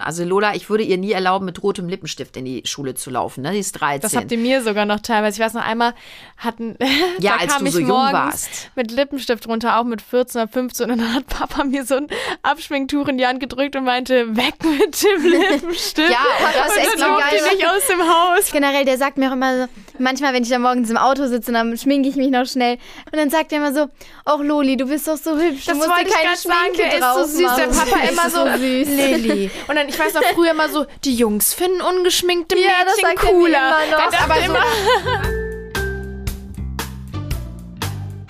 [0.00, 3.42] Also Lola, ich würde ihr nie erlauben, mit rotem Lippenstift in die Schule zu laufen.
[3.42, 3.52] Ne?
[3.52, 4.00] Die ist 13.
[4.00, 5.40] Das habt ihr mir sogar noch teilweise.
[5.40, 5.94] Ich weiß noch einmal
[6.36, 6.76] hatten.
[7.18, 8.70] Ja, da als kam du ich so jung morgens warst.
[8.76, 10.90] Mit Lippenstift runter, auch mit 14 oder 15.
[10.90, 12.06] Und dann hat Papa mir so ein
[12.42, 16.10] Abschminktuch in die Hand gedrückt und meinte, weg mit dem Lippenstift.
[16.10, 17.44] Ja, und das ist echt und so dann durfte geil.
[17.52, 18.52] ich nicht aus dem Haus.
[18.52, 21.48] Generell, der sagt mir auch immer so, manchmal, wenn ich dann morgens im Auto sitze
[21.50, 22.78] und dann schminke ich mich noch schnell.
[23.12, 23.88] Und dann sagt er immer so,
[24.24, 26.38] auch Loli, du bist doch so hübsch, du Das musst wollte dir ich keine gerade
[26.40, 27.56] sagen, Schminke der ist so drauf süß.
[27.56, 27.90] Der machen.
[27.90, 28.88] Papa Der immer ist so, süß.
[29.28, 29.50] Lilly.
[29.68, 33.16] Und dann, ich weiß noch früher immer so, die Jungs finden ungeschminkte Ja, das Mädchen
[33.16, 33.72] sagt er cooler.
[33.86, 34.20] immer noch.
[34.20, 34.60] Aber immer,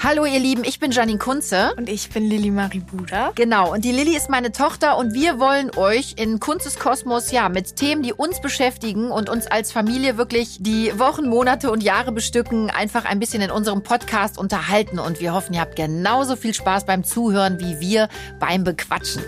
[0.02, 1.74] Hallo ihr Lieben, ich bin Janine Kunze.
[1.76, 3.32] Und ich bin Lilly Maribuda.
[3.34, 7.50] Genau, und die Lilly ist meine Tochter und wir wollen euch in Kunstes Kosmos ja
[7.50, 12.12] mit Themen, die uns beschäftigen und uns als Familie wirklich die Wochen, Monate und Jahre
[12.12, 16.54] bestücken, einfach ein bisschen in unserem Podcast unterhalten und wir hoffen, ihr habt genauso viel
[16.54, 19.22] Spaß beim Zuhören wie wir beim Bequatschen.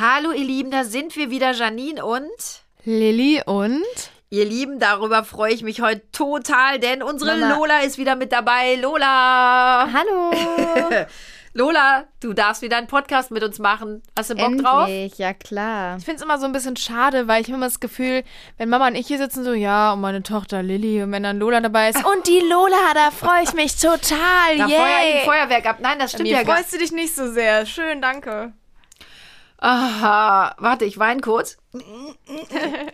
[0.00, 2.30] Hallo ihr Lieben, da sind wir wieder, Janine und
[2.84, 3.84] Lilly und?
[4.30, 7.54] ihr Lieben, darüber freue ich mich heute total, denn unsere Mama.
[7.54, 8.76] Lola ist wieder mit dabei.
[8.76, 9.90] Lola!
[9.92, 10.30] Hallo.
[11.52, 14.02] Lola, du darfst wieder einen Podcast mit uns machen.
[14.16, 14.88] Hast du Bock drauf?
[14.88, 15.98] Endlich, ja klar.
[15.98, 18.22] Ich finde es immer so ein bisschen schade, weil ich habe immer das Gefühl,
[18.56, 21.38] wenn Mama und ich hier sitzen, so, ja, und meine Tochter Lilly und wenn dann
[21.38, 22.02] Lola dabei ist.
[22.02, 24.56] Und die Lola, da freue ich mich total.
[24.56, 24.78] Da Yay.
[24.78, 25.76] Feuer ein Feuerwerk ab.
[25.82, 27.66] Nein, das stimmt ja gar freust du dich nicht so sehr.
[27.66, 28.54] Schön, danke.
[29.62, 31.58] Aha, warte, ich weine kurz.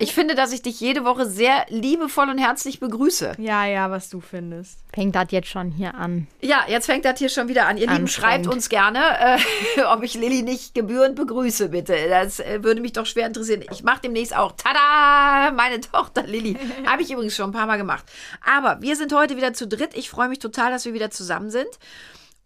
[0.00, 3.36] Ich finde, dass ich dich jede Woche sehr liebevoll und herzlich begrüße.
[3.39, 4.81] Ja, ja, was du findest.
[4.92, 6.27] Fängt das jetzt schon hier an.
[6.41, 7.78] Ja, jetzt fängt das hier schon wieder an.
[7.78, 11.94] Ihr Lieben, schreibt uns gerne, äh, ob ich Lilly nicht gebührend begrüße, bitte.
[12.09, 13.64] Das äh, würde mich doch schwer interessieren.
[13.70, 16.59] Ich mache demnächst auch, tada, meine Tochter Lilly.
[16.84, 18.05] Habe ich übrigens schon ein paar Mal gemacht.
[18.44, 19.91] Aber wir sind heute wieder zu dritt.
[19.94, 21.70] Ich freue mich total, dass wir wieder zusammen sind.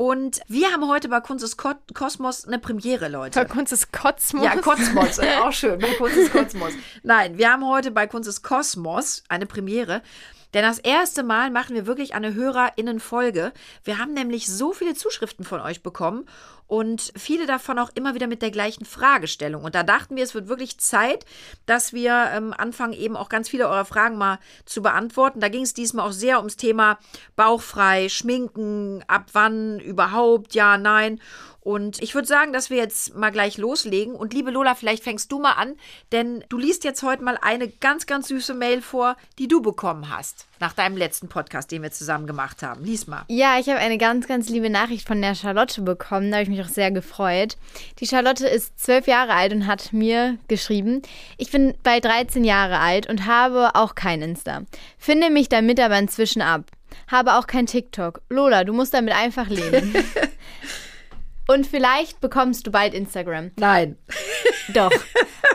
[0.01, 3.39] Und wir haben heute bei Kunst des Ko Kosmos eine Premiere, Leute.
[3.39, 4.43] Bei Kunst ist Kotzmus.
[4.43, 6.73] Ja, Kosmos, äh, auch schön, bei Kunst des Kosmos.
[7.03, 10.01] Nein, wir haben heute bei Kunst des Kosmos eine Premiere.
[10.55, 13.53] Denn das erste Mal machen wir wirklich eine HörerInnen-Folge.
[13.85, 16.27] Wir haben nämlich so viele Zuschriften von euch bekommen
[16.71, 19.65] und viele davon auch immer wieder mit der gleichen Fragestellung.
[19.65, 21.27] Und da dachten wir, es wird wirklich Zeit,
[21.67, 25.41] dass wir ähm, anfangen, eben auch ganz viele eurer Fragen mal zu beantworten.
[25.41, 26.99] Da ging es diesmal auch sehr ums Thema
[27.35, 31.21] bauchfrei, schminken, ab wann überhaupt, ja, nein.
[31.61, 34.15] Und ich würde sagen, dass wir jetzt mal gleich loslegen.
[34.15, 35.77] Und liebe Lola, vielleicht fängst du mal an,
[36.13, 40.11] denn du liest jetzt heute mal eine ganz, ganz süße Mail vor, die du bekommen
[40.11, 42.85] hast nach deinem letzten Podcast, den wir zusammen gemacht haben.
[42.85, 43.25] Lies mal.
[43.29, 46.31] Ja, ich habe eine ganz, ganz liebe Nachricht von der Charlotte bekommen.
[46.31, 47.57] Da habe ich mich auch sehr gefreut.
[47.99, 51.03] Die Charlotte ist zwölf Jahre alt und hat mir geschrieben,
[51.39, 54.63] ich bin bald 13 Jahre alt und habe auch kein Insta.
[54.99, 56.65] Finde mich damit aber inzwischen ab.
[57.09, 58.21] Habe auch kein TikTok.
[58.29, 59.95] Lola, du musst damit einfach leben.
[61.51, 63.51] und vielleicht bekommst du bald Instagram.
[63.57, 63.97] Nein.
[64.75, 64.93] Doch.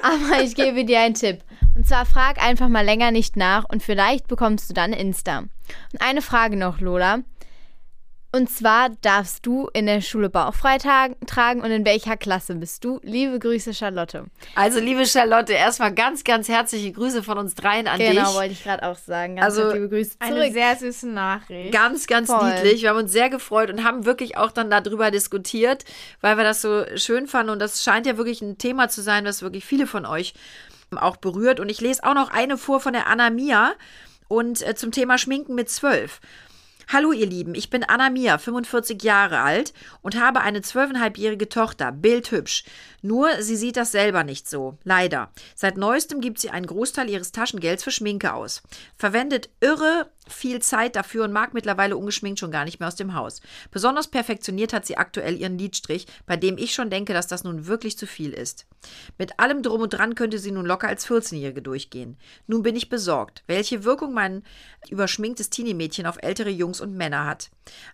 [0.03, 1.39] Aber ich gebe dir einen Tipp.
[1.73, 5.39] Und zwar frag einfach mal länger nicht nach und vielleicht bekommst du dann Insta.
[5.39, 7.19] Und eine Frage noch, Lola.
[8.35, 12.99] Und zwar darfst du in der Schule bauchfrei tragen und in welcher Klasse bist du?
[13.01, 14.25] Liebe Grüße, Charlotte.
[14.55, 18.35] Also, liebe Charlotte, erstmal ganz, ganz herzliche Grüße von uns dreien an Genau, dich.
[18.35, 19.37] wollte ich gerade auch sagen.
[19.37, 20.51] Ganz Also, liebe Grüße Eine zurück.
[20.53, 21.71] sehr süße Nachricht.
[21.71, 22.53] Ganz, ganz Voll.
[22.53, 22.81] niedlich.
[22.81, 25.85] Wir haben uns sehr gefreut und haben wirklich auch dann darüber diskutiert,
[26.19, 27.51] weil wir das so schön fanden.
[27.51, 30.33] Und das scheint ja wirklich ein Thema zu sein, das wirklich viele von euch
[30.93, 31.61] auch berührt.
[31.61, 33.75] Und ich lese auch noch eine vor von der Anna Mia
[34.27, 36.19] und äh, zum Thema Schminken mit zwölf.
[36.87, 39.73] Hallo ihr Lieben, ich bin Anna Mia, 45 Jahre alt
[40.03, 42.63] und habe eine zwölfeinhalbjährige Tochter, bildhübsch.
[43.05, 45.31] Nur sie sieht das selber nicht so, leider.
[45.53, 48.63] Seit neuestem gibt sie einen Großteil ihres Taschengelds für Schminke aus.
[48.97, 53.13] Verwendet irre viel Zeit dafür und mag mittlerweile ungeschminkt schon gar nicht mehr aus dem
[53.13, 53.41] Haus.
[53.71, 57.67] Besonders perfektioniert hat sie aktuell ihren Lidstrich, bei dem ich schon denke, dass das nun
[57.67, 58.65] wirklich zu viel ist.
[59.17, 62.17] Mit allem drum und dran könnte sie nun locker als 14-Jährige durchgehen.
[62.47, 64.43] Nun bin ich besorgt, welche Wirkung mein
[64.89, 67.49] überschminktes Teenie-Mädchen auf ältere Jungs und Männer hat.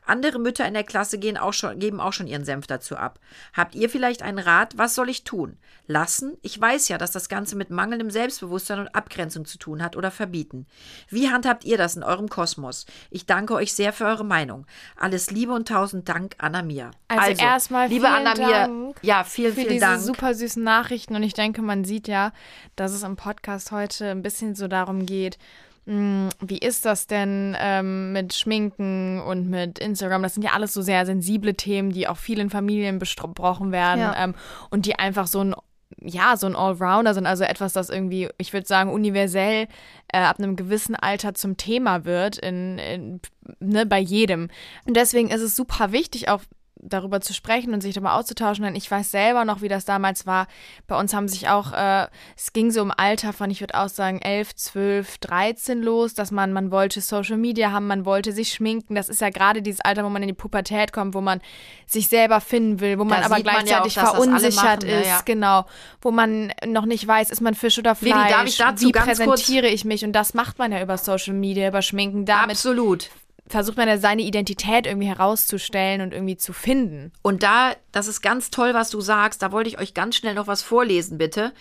[0.06, 3.20] Andere Mütter in der Klasse auch schon, geben auch schon ihren Senf dazu ab.
[3.54, 4.78] Habt ihr vielleicht einen Rat?
[4.78, 5.58] Was soll ich tun?
[5.88, 6.38] Lassen?
[6.42, 10.12] Ich weiß ja, dass das Ganze mit mangelndem Selbstbewusstsein und Abgrenzung zu tun hat oder
[10.12, 10.68] verbieten.
[11.10, 12.86] Wie handhabt ihr das in eurem Kosmos?
[13.10, 14.66] Ich danke euch sehr für eure Meinung.
[14.96, 16.92] Alles Liebe und tausend Dank, Anna Mia.
[17.08, 20.02] Also erstmal liebe vielen Anna Mia, Dank ja, vielen, für vielen diese Dank.
[20.02, 21.16] super süßen Nachrichten.
[21.16, 22.32] Und ich denke, man sieht ja,
[22.76, 25.38] dass es im Podcast heute ein bisschen so darum geht,
[25.86, 30.22] wie ist das denn ähm, mit Schminken und mit Instagram?
[30.24, 34.00] Das sind ja alles so sehr sensible Themen, die auch viel in Familien besprochen werden
[34.00, 34.24] Ja.
[34.24, 34.36] ähm,
[34.70, 35.56] und die einfach so ein
[36.00, 39.68] ja, so ein Allrounder sind, also etwas, das irgendwie, ich würde sagen, universell
[40.12, 43.22] äh, ab einem gewissen Alter zum Thema wird, in, in,
[43.60, 44.50] ne, bei jedem.
[44.86, 46.42] Und deswegen ist es super wichtig, auch
[46.82, 50.26] darüber zu sprechen und sich darüber auszutauschen, denn ich weiß selber noch, wie das damals
[50.26, 50.48] war.
[50.88, 53.90] Bei uns haben sich auch, äh, es ging so im Alter von, ich würde auch
[53.90, 58.52] sagen, 11, 12, 13 los, dass man, man wollte Social Media haben, man wollte sich
[58.52, 58.96] schminken.
[58.96, 61.42] Das ist ja gerade dieses Alter, wo man in die Pubertät kommt, wo man
[61.86, 64.90] sich selber finden will, wo man Da aber sieht man gleichzeitig ja auch, verunsichert machen,
[64.90, 65.22] ja, ist, ja.
[65.26, 65.66] genau.
[66.02, 68.16] Wo man noch nicht weiß, ist man Fisch oder Fleisch?
[68.16, 70.04] Lili, darf ich dazu wie präsentiere ich mich?
[70.04, 72.26] Und das macht man ja über Social Media, über Schminken.
[72.26, 73.10] Damit Absolut.
[73.52, 77.12] Versucht man ja seine Identität irgendwie herauszustellen und irgendwie zu finden.
[77.22, 79.42] Und da, das ist ganz toll, was du sagst.
[79.42, 81.54] Da wollte ich euch ganz schnell noch was vorlesen, bitte.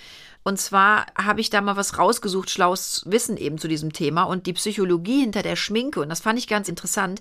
[0.42, 4.22] Und zwar habe ich da mal was rausgesucht, schlaues Wissen eben zu diesem Thema.
[4.22, 7.20] Und die Psychologie hinter der Schminke, und das fand ich ganz interessant,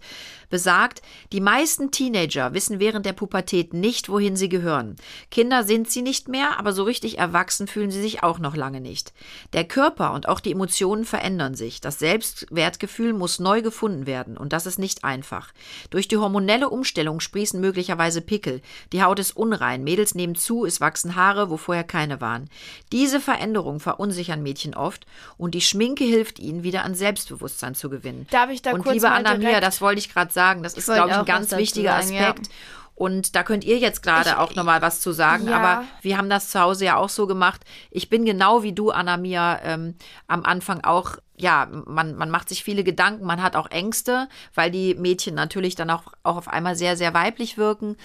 [0.49, 1.01] besagt,
[1.31, 4.95] die meisten Teenager wissen während der Pubertät nicht, wohin sie gehören.
[5.31, 8.81] Kinder sind sie nicht mehr, aber so richtig erwachsen fühlen sie sich auch noch lange
[8.81, 9.13] nicht.
[9.53, 11.81] Der Körper und auch die Emotionen verändern sich.
[11.81, 15.51] Das Selbstwertgefühl muss neu gefunden werden und das ist nicht einfach.
[15.89, 18.61] Durch die hormonelle Umstellung sprießen möglicherweise Pickel.
[18.93, 22.49] Die Haut ist unrein, Mädels nehmen zu, es wachsen Haare, wo vorher keine waren.
[22.91, 25.07] Diese Veränderungen verunsichern Mädchen oft
[25.37, 28.27] und die Schminke hilft ihnen, wieder an Selbstbewusstsein zu gewinnen.
[28.29, 30.85] Darf ich da und kurz liebe Anna-Mia, direkt- das wollte ich gerade sagen, das ist,
[30.85, 32.29] glaube ich, ein ganz wichtiger sagen, ja.
[32.29, 32.49] Aspekt.
[32.93, 35.47] Und da könnt ihr jetzt gerade auch nochmal was zu sagen.
[35.47, 35.55] Ja.
[35.57, 37.61] Aber wir haben das zu Hause ja auch so gemacht.
[37.91, 39.95] Ich bin genau wie du, Anna-Mia, ähm,
[40.27, 44.69] am Anfang auch, ja, man, man macht sich viele Gedanken, man hat auch Ängste, weil
[44.69, 47.95] die Mädchen natürlich dann auch, auch auf einmal sehr, sehr weiblich wirken.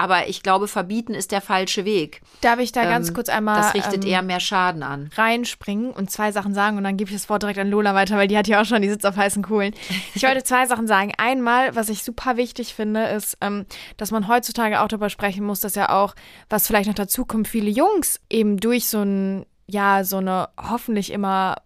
[0.00, 2.22] Aber ich glaube, verbieten ist der falsche Weg.
[2.40, 5.10] Darf ich da ganz Ähm, kurz einmal Das richtet ähm, eher mehr Schaden an.
[5.14, 8.16] reinspringen und zwei Sachen sagen und dann gebe ich das Wort direkt an Lola weiter,
[8.16, 9.74] weil die hat ja auch schon, die sitzt auf heißen Kohlen.
[10.14, 11.12] Ich wollte zwei Sachen sagen.
[11.18, 13.66] Einmal, was ich super wichtig finde, ist, ähm,
[13.98, 16.14] dass man heutzutage auch darüber sprechen muss, dass ja auch,
[16.48, 21.12] was vielleicht noch dazu kommt, viele Jungs eben durch so ein, ja, so eine hoffentlich
[21.12, 21.56] immer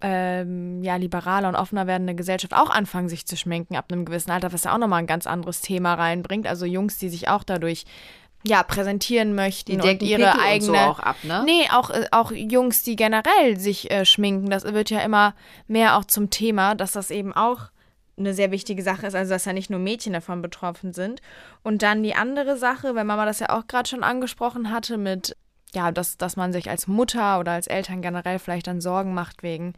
[0.00, 4.30] ähm, ja, liberaler und offener werdende Gesellschaft auch anfangen, sich zu schminken ab einem gewissen
[4.30, 6.46] Alter, was ja auch nochmal ein ganz anderes Thema reinbringt.
[6.46, 7.84] Also Jungs, die sich auch dadurch
[8.44, 11.42] ja, präsentieren möchten Die und ihre Pickel eigene und so auch ab, ne?
[11.44, 14.50] Nee, auch, äh, auch Jungs, die generell sich äh, schminken.
[14.50, 15.34] Das wird ja immer
[15.66, 17.70] mehr auch zum Thema, dass das eben auch
[18.18, 21.20] eine sehr wichtige Sache ist, also dass ja nicht nur Mädchen davon betroffen sind.
[21.62, 25.36] Und dann die andere Sache, weil Mama das ja auch gerade schon angesprochen hatte, mit,
[25.76, 29.42] ja, dass, dass man sich als Mutter oder als Eltern generell vielleicht dann Sorgen macht
[29.42, 29.74] wegen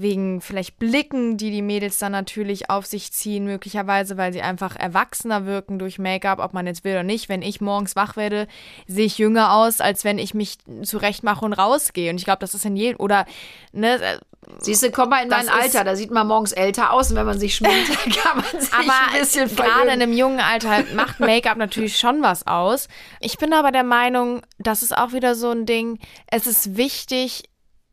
[0.00, 4.76] wegen vielleicht Blicken, die die Mädels dann natürlich auf sich ziehen, möglicherweise, weil sie einfach
[4.76, 7.28] erwachsener wirken durch Make-up, ob man jetzt will oder nicht.
[7.28, 8.46] Wenn ich morgens wach werde,
[8.86, 12.10] sehe ich jünger aus, als wenn ich mich zurechtmache und rausgehe.
[12.10, 13.26] Und ich glaube, das ist in jedem, oder,
[13.72, 14.18] ne, äh,
[14.60, 17.16] Siehst du, komm mal in mein ist- Alter, da sieht man morgens älter aus und
[17.16, 17.88] wenn man sich schminkt,
[18.22, 22.22] kann man sich aber ein bisschen gerade in einem jungen Alter macht Make-up natürlich schon
[22.22, 22.86] was aus.
[23.20, 25.98] Ich bin aber der Meinung, das ist auch wieder so ein Ding,
[26.28, 27.42] es ist wichtig,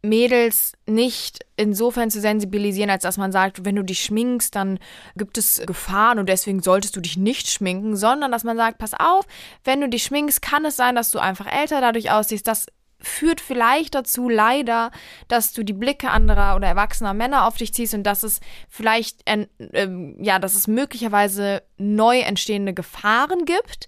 [0.05, 4.79] Mädels nicht insofern zu sensibilisieren, als dass man sagt, wenn du dich schminkst, dann
[5.15, 8.93] gibt es Gefahren und deswegen solltest du dich nicht schminken, sondern dass man sagt, pass
[8.93, 9.25] auf,
[9.63, 12.47] wenn du dich schminkst, kann es sein, dass du einfach älter dadurch aussiehst.
[12.47, 12.67] Das
[12.99, 14.91] führt vielleicht dazu, leider,
[15.27, 19.21] dass du die Blicke anderer oder erwachsener Männer auf dich ziehst und dass es vielleicht,
[19.25, 23.87] ähm, ähm, ja, dass es möglicherweise neu entstehende Gefahren gibt.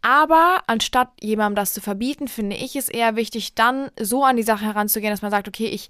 [0.00, 4.42] Aber anstatt jemandem das zu verbieten, finde ich es eher wichtig, dann so an die
[4.42, 5.88] Sache heranzugehen, dass man sagt, okay, ich,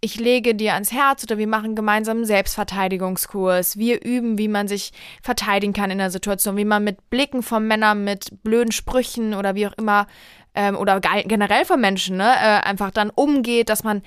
[0.00, 3.76] ich lege dir ans Herz oder wir machen gemeinsam einen Selbstverteidigungskurs.
[3.76, 4.92] Wir üben, wie man sich
[5.22, 9.54] verteidigen kann in der Situation, wie man mit Blicken von Männern, mit blöden Sprüchen oder
[9.54, 10.06] wie auch immer,
[10.54, 14.02] ähm, oder ge- generell von Menschen, ne, äh, einfach dann umgeht, dass man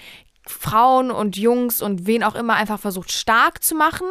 [0.47, 4.07] Frauen und Jungs und wen auch immer einfach versucht stark zu machen,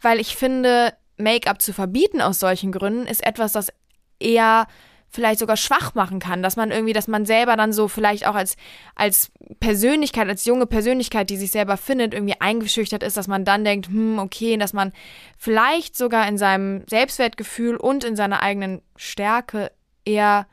[0.00, 3.72] weil ich finde, Make-up zu verbieten aus solchen Gründen ist etwas, das
[4.18, 4.66] eher
[5.08, 8.34] vielleicht sogar schwach machen kann, dass man irgendwie, dass man selber dann so vielleicht auch
[8.34, 8.56] als,
[8.94, 13.64] als Persönlichkeit, als junge Persönlichkeit, die sich selber findet, irgendwie eingeschüchtert ist, dass man dann
[13.64, 14.92] denkt, hm, okay, dass man
[15.38, 19.72] vielleicht sogar in seinem Selbstwertgefühl und in seiner eigenen Stärke
[20.04, 20.46] eher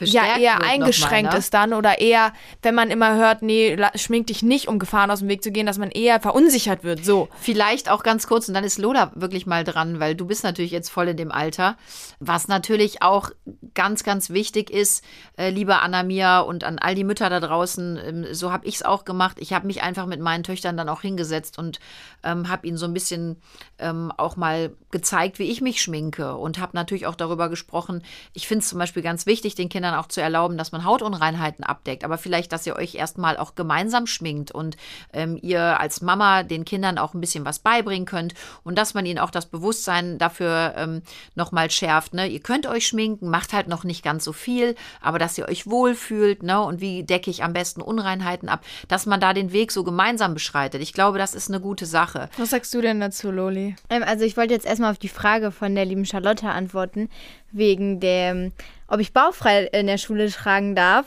[0.00, 1.38] ja, eher eingeschränkt mal, ne?
[1.38, 5.20] ist dann oder eher, wenn man immer hört, nee, schmink dich nicht, um Gefahren aus
[5.20, 7.04] dem Weg zu gehen, dass man eher verunsichert wird.
[7.04, 7.28] So.
[7.40, 10.70] Vielleicht auch ganz kurz, und dann ist Lola wirklich mal dran, weil du bist natürlich
[10.70, 11.76] jetzt voll in dem Alter.
[12.20, 13.30] Was natürlich auch
[13.74, 15.04] ganz, ganz wichtig ist,
[15.36, 18.82] äh, liebe Anna-Mia und an all die Mütter da draußen, ähm, so habe ich es
[18.82, 19.36] auch gemacht.
[19.40, 21.80] Ich habe mich einfach mit meinen Töchtern dann auch hingesetzt und
[22.22, 23.40] ähm, habe ihnen so ein bisschen
[23.78, 28.02] ähm, auch mal gezeigt, wie ich mich schminke und habe natürlich auch darüber gesprochen.
[28.32, 31.64] Ich finde es zum Beispiel ganz wichtig, den Kindern auch zu erlauben, dass man Hautunreinheiten
[31.64, 34.76] abdeckt, aber vielleicht, dass ihr euch erstmal auch gemeinsam schminkt und
[35.12, 39.06] ähm, ihr als Mama den Kindern auch ein bisschen was beibringen könnt und dass man
[39.06, 41.02] ihnen auch das Bewusstsein dafür ähm,
[41.34, 42.14] nochmal schärft.
[42.14, 42.26] Ne?
[42.26, 45.66] Ihr könnt euch schminken, macht halt noch nicht ganz so viel, aber dass ihr euch
[45.66, 46.60] wohlfühlt ne?
[46.60, 50.34] und wie decke ich am besten Unreinheiten ab, dass man da den Weg so gemeinsam
[50.34, 50.82] beschreitet.
[50.82, 52.28] Ich glaube, das ist eine gute Sache.
[52.36, 53.76] Was sagst du denn dazu, Loli?
[53.90, 57.08] Ähm, also ich wollte jetzt erstmal auf die Frage von der lieben Charlotte antworten.
[57.50, 58.52] wegen dem,
[58.88, 61.06] ob ich bauchfrei in der Schule tragen darf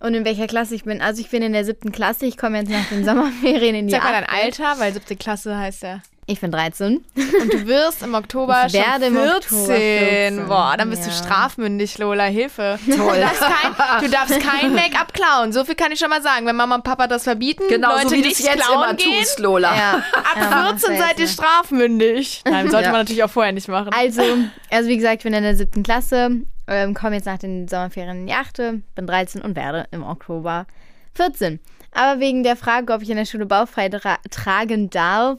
[0.00, 1.00] und in welcher Klasse ich bin.
[1.00, 3.92] Also ich bin in der siebten Klasse, ich komme jetzt nach den Sommerferien in die
[3.94, 4.26] Sag mal dein.
[4.28, 6.00] Alter, weil siebte Klasse heißt ja.
[6.24, 7.04] Ich bin 13.
[7.16, 9.28] Und du wirst im Oktober Ich werde schon im 14.
[9.42, 11.16] Oktober 14, Boah, dann bist du ja.
[11.16, 12.24] strafmündig, Lola.
[12.24, 12.78] Hilfe.
[12.86, 12.96] Toll.
[13.16, 15.52] Du darfst kein, du darfst kein Make-up klauen.
[15.52, 16.46] So viel kann ich schon mal sagen.
[16.46, 18.84] Wenn Mama und Papa das verbieten, Genau, Leute so wie du nicht es jetzt klauen
[18.84, 19.74] immer gehen, tust, Lola.
[19.76, 19.92] Ja.
[20.14, 22.42] ab Ja, 14 das seid ihr strafmündig.
[22.48, 22.92] Nein, sollte Ja.
[22.92, 23.90] man natürlich auch vorher nicht machen.
[23.92, 24.22] Also,
[24.70, 26.30] also wie gesagt, ich bin in der siebten Klasse,
[26.66, 30.66] ähm, komme jetzt nach den Sommerferien in die achte, bin 13 und werde im Oktober
[31.14, 31.60] 14.
[31.92, 35.38] Aber wegen der Frage, ob ich in der Schule bauchfrei tra tragen darf,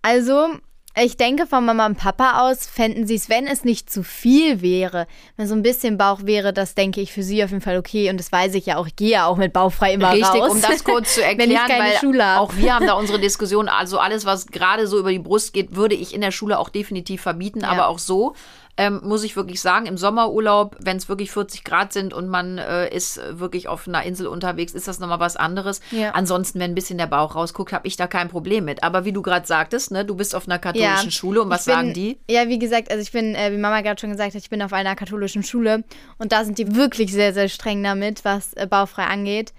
[0.00, 0.48] also
[0.94, 4.60] ich denke von Mama und Papa aus fänden sie es, wenn es nicht zu viel
[4.60, 5.06] wäre,
[5.38, 8.10] wenn so ein bisschen Bauch wäre, das denke ich für sie auf jeden Fall okay.
[8.10, 10.50] Und das weiß ich ja auch, ich gehe ja auch mit bauchfrei immer Richtig, raus.
[10.50, 13.18] um das kurz zu Wenn erklären, ich keine weil Schule auch wir haben da unsere
[13.18, 16.58] Diskussion, also alles, was gerade so über die Brust geht, würde ich in der Schule
[16.58, 18.34] auch definitiv verbieten, aber auch so.
[18.78, 22.56] Ähm, muss ich wirklich sagen, im Sommerurlaub, wenn es wirklich 40 Grad sind und man
[22.56, 25.82] äh, ist wirklich auf einer Insel unterwegs, ist das nochmal was anderes.
[25.90, 26.12] Ja.
[26.12, 28.82] Ansonsten, wenn ein bisschen der Bauch rausguckt, habe ich da kein Problem mit.
[28.82, 31.74] Aber wie du gerade sagtest, ne, du bist auf einer katholischen Schule und was bin,
[31.74, 32.18] sagen die?
[32.30, 34.62] Ja, wie gesagt, also ich bin, äh, wie Mama gerade schon gesagt hat, ich bin
[34.62, 35.84] auf einer katholischen Schule
[36.16, 39.52] und da sind die wirklich sehr, sehr streng damit, was äh, bauchfrei angeht.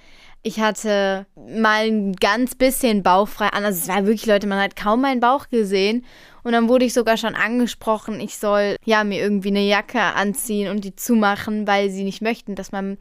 [0.46, 4.76] Ich hatte mal ein ganz bisschen bauchfrei an, also es war wirklich, Leute, man hat
[4.76, 6.04] kaum meinen Bauch gesehen.
[6.44, 10.70] Und dann wurde ich sogar schon angesprochen, ich soll ja mir irgendwie eine Jacke anziehen
[10.70, 12.98] und die zumachen, weil sie nicht möchten, dass man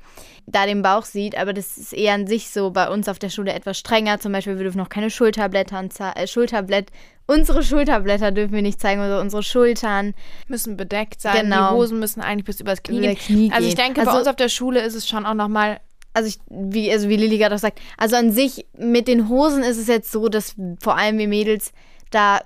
[0.46, 1.37] da den Bauch sieht.
[1.37, 4.20] Aber das ist eher an sich so bei uns auf der Schule etwas strenger.
[4.20, 6.90] Zum Beispiel, wir dürfen noch keine Schulterblätter, äh, Schulterblätt,
[7.26, 10.14] unsere Schulterblätter dürfen wir nicht zeigen, oder unsere Schultern.
[10.49, 11.44] müssen bedeckt sein.
[11.44, 11.70] Genau.
[11.70, 13.16] Die Hosen müssen eigentlich bis übers Knie, Über gehen.
[13.16, 13.84] Knie Also ich gehen.
[13.87, 15.80] denke, bei Also- uns auf der Schule ist es schon auch nochmal
[16.14, 19.62] also ich, wie, also wie Lilly gerade auch sagt, also an sich mit den Hosen
[19.62, 21.72] ist es jetzt so, dass vor allem wir Mädels
[22.11, 22.40] da,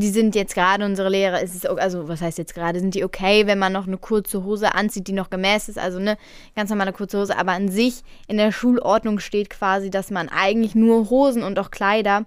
[0.00, 3.04] die sind jetzt gerade unsere Lehrer, ist es, also was heißt jetzt gerade, sind die
[3.04, 6.18] okay, wenn man noch eine kurze Hose anzieht, die noch gemäß ist, also eine
[6.56, 10.74] ganz normale kurze Hose, aber an sich in der Schulordnung steht quasi, dass man eigentlich
[10.74, 12.24] nur Hosen und auch Kleider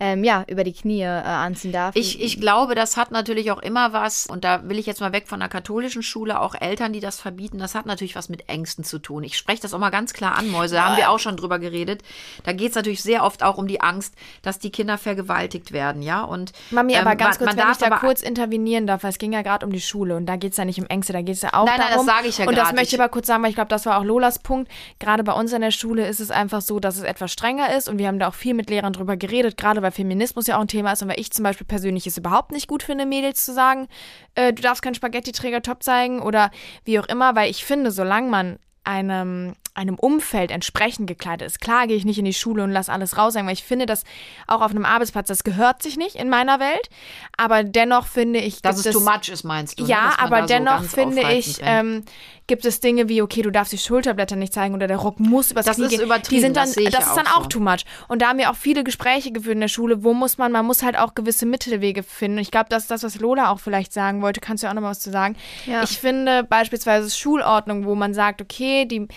[0.00, 1.94] ähm, ja, über die Knie äh, anziehen darf.
[1.96, 5.12] Ich, ich glaube, das hat natürlich auch immer was, und da will ich jetzt mal
[5.12, 8.48] weg von der katholischen Schule, auch Eltern, die das verbieten, das hat natürlich was mit
[8.48, 9.22] Ängsten zu tun.
[9.24, 11.58] Ich spreche das auch mal ganz klar an, Mäuse, da haben wir auch schon drüber
[11.58, 12.02] geredet.
[12.44, 16.02] Da geht es natürlich sehr oft auch um die Angst, dass die Kinder vergewaltigt werden,
[16.02, 16.22] ja.
[16.24, 19.10] Und Mami, ähm, aber ganz man- kurz, man wenn ich da kurz intervenieren darf, weil
[19.10, 21.12] es ging ja gerade um die Schule und da geht es ja nicht um Ängste,
[21.12, 22.06] da geht es ja auch Nein, nein, das darum.
[22.06, 22.76] sage ich ja Und das gerade.
[22.76, 24.70] möchte ich aber kurz sagen, weil ich glaube, das war auch Lolas Punkt.
[24.98, 27.88] Gerade bei uns in der Schule ist es einfach so, dass es etwas strenger ist
[27.88, 30.62] und wir haben da auch viel mit Lehrern drüber geredet, gerade weil Feminismus ja auch
[30.62, 33.44] ein Thema ist und weil ich zum Beispiel persönlich es überhaupt nicht gut finde, Mädels
[33.44, 33.86] zu sagen,
[34.34, 36.50] äh, du darfst keinen Spaghetti-Träger-Top zeigen oder
[36.84, 41.60] wie auch immer, weil ich finde, solange man einem, einem Umfeld entsprechend gekleidet ist.
[41.60, 44.04] Klar gehe ich nicht in die Schule und lasse alles raushängen, weil ich finde, dass
[44.46, 46.88] auch auf einem Arbeitsplatz, das gehört sich nicht in meiner Welt.
[47.36, 49.82] Aber dennoch finde ich, dass es too much ist, meinst du?
[49.84, 49.90] ne?
[49.90, 52.04] ja, man aber so dennoch ganz finde ich, ähm,
[52.46, 55.50] gibt es Dinge wie, okay, du darfst die Schulterblätter nicht zeigen oder der Rock muss
[55.50, 56.02] übers Das Knie ist gehen.
[56.02, 57.48] übertrieben, Die sind dann, das das ist dann auch so.
[57.48, 57.84] too much.
[58.06, 60.66] Und da haben wir auch viele Gespräche geführt in der Schule, wo muss man, man
[60.66, 62.38] muss halt auch gewisse Mittelwege finden.
[62.38, 64.40] Ich glaube, das ist das, was Lola auch vielleicht sagen wollte.
[64.40, 65.36] Kannst du ja auch noch mal was zu sagen?
[65.66, 65.82] Ja.
[65.82, 69.08] Ich finde beispielsweise Schulordnung, wo man sagt, okay, die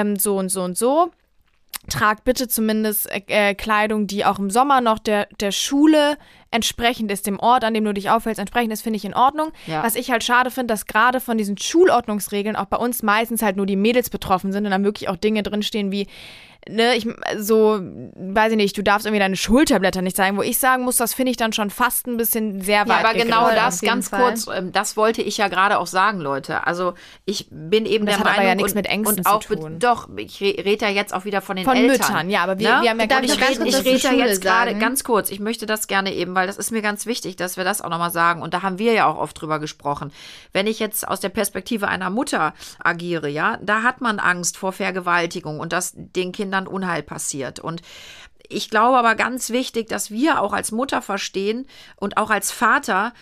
[0.00, 1.10] ähm, so und so und so.
[1.90, 6.18] Tragt bitte zumindest äh, äh, Kleidung, die auch im Sommer noch der, der Schule
[6.50, 9.52] entsprechend ist, dem Ort, an dem du dich aufhältst, entsprechend ist, finde ich in Ordnung.
[9.66, 9.82] Ja.
[9.82, 13.56] Was ich halt schade finde, dass gerade von diesen Schulordnungsregeln auch bei uns meistens halt
[13.56, 16.06] nur die Mädels betroffen sind und dann wirklich auch Dinge drinstehen wie,
[16.68, 17.06] ne, ich
[17.38, 20.96] so, weiß ich nicht, du darfst irgendwie deine Schulterblätter nicht zeigen, wo ich sagen muss,
[20.96, 24.08] das finde ich dann schon fast ein bisschen sehr Ja, weit aber genau das, ganz
[24.08, 24.20] Fall.
[24.22, 26.66] kurz, ähm, das wollte ich ja gerade auch sagen, Leute.
[26.66, 29.26] Also ich bin eben Das der hat aber Meinung, ja nichts und, mit Ängsten und
[29.26, 29.78] auch zu tun.
[29.78, 31.90] Doch, ich re- rede ja jetzt auch wieder von den Von Eltern.
[32.08, 32.82] Müttern, ja, aber wir- Ne?
[32.82, 35.30] wir haben ja gar ich nicht rede, ganz ich rede ja jetzt gerade ganz kurz,
[35.30, 37.88] ich möchte das gerne eben, weil das ist mir ganz wichtig, dass wir das auch
[37.90, 38.42] nochmal sagen.
[38.42, 40.12] Und da haben wir ja auch oft drüber gesprochen.
[40.52, 44.72] Wenn ich jetzt aus der Perspektive einer Mutter agiere, ja, da hat man Angst vor
[44.72, 47.60] Vergewaltigung und dass den Kindern Unheil passiert.
[47.60, 47.82] Und
[48.48, 53.12] ich glaube aber ganz wichtig, dass wir auch als Mutter verstehen und auch als Vater,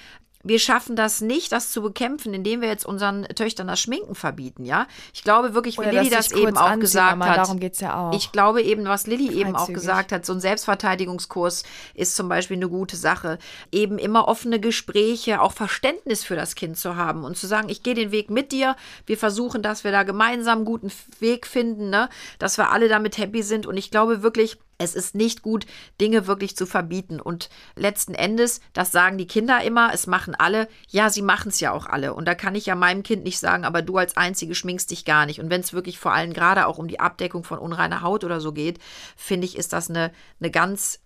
[0.48, 4.64] wir schaffen das nicht, das zu bekämpfen, indem wir jetzt unseren Töchtern das Schminken verbieten,
[4.64, 4.86] ja.
[5.12, 7.36] Ich glaube wirklich, wie Oder Lilly das eben auch anziehen, gesagt hat.
[7.36, 8.14] darum geht's ja auch.
[8.14, 9.74] Ich glaube eben, was Lilly eben auch Freizügig.
[9.74, 13.38] gesagt hat, so ein Selbstverteidigungskurs ist zum Beispiel eine gute Sache.
[13.72, 17.82] Eben immer offene Gespräche, auch Verständnis für das Kind zu haben und zu sagen, ich
[17.82, 18.76] gehe den Weg mit dir.
[19.06, 22.08] Wir versuchen, dass wir da gemeinsam einen guten Weg finden, ne?
[22.38, 23.66] dass wir alle damit happy sind.
[23.66, 25.66] Und ich glaube wirklich, es ist nicht gut,
[26.00, 27.20] Dinge wirklich zu verbieten.
[27.20, 30.68] Und letzten Endes, das sagen die Kinder immer, es machen alle.
[30.88, 32.14] Ja, sie machen es ja auch alle.
[32.14, 35.04] Und da kann ich ja meinem Kind nicht sagen, aber du als Einzige schminkst dich
[35.04, 35.40] gar nicht.
[35.40, 38.40] Und wenn es wirklich vor allem gerade auch um die Abdeckung von unreiner Haut oder
[38.40, 38.78] so geht,
[39.16, 41.00] finde ich, ist das eine, eine ganz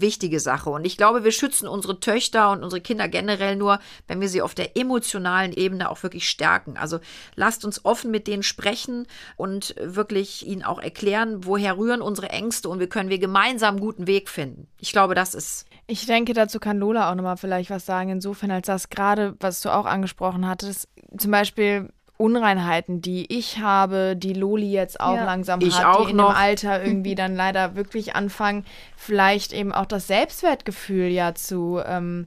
[0.00, 0.70] wichtige Sache.
[0.70, 4.42] Und ich glaube, wir schützen unsere Töchter und unsere Kinder generell nur, wenn wir sie
[4.42, 6.76] auf der emotionalen Ebene auch wirklich stärken.
[6.76, 7.00] Also
[7.34, 12.68] lasst uns offen mit denen sprechen und wirklich ihnen auch erklären, woher rühren unsere Ängste
[12.68, 14.68] und wie können wir gemeinsam einen guten Weg finden.
[14.78, 15.66] Ich glaube, das ist.
[15.86, 19.60] Ich denke, dazu kann Lola auch nochmal vielleicht was sagen, insofern, als das gerade, was
[19.60, 25.24] du auch angesprochen hattest, zum Beispiel Unreinheiten, die ich habe, die Loli jetzt auch Ja.
[25.24, 26.30] langsam Ich hat, auch die in noch.
[26.32, 28.64] dem Alter irgendwie dann leider wirklich anfangen,
[28.96, 32.26] vielleicht eben auch das Selbstwertgefühl ja zu ähm,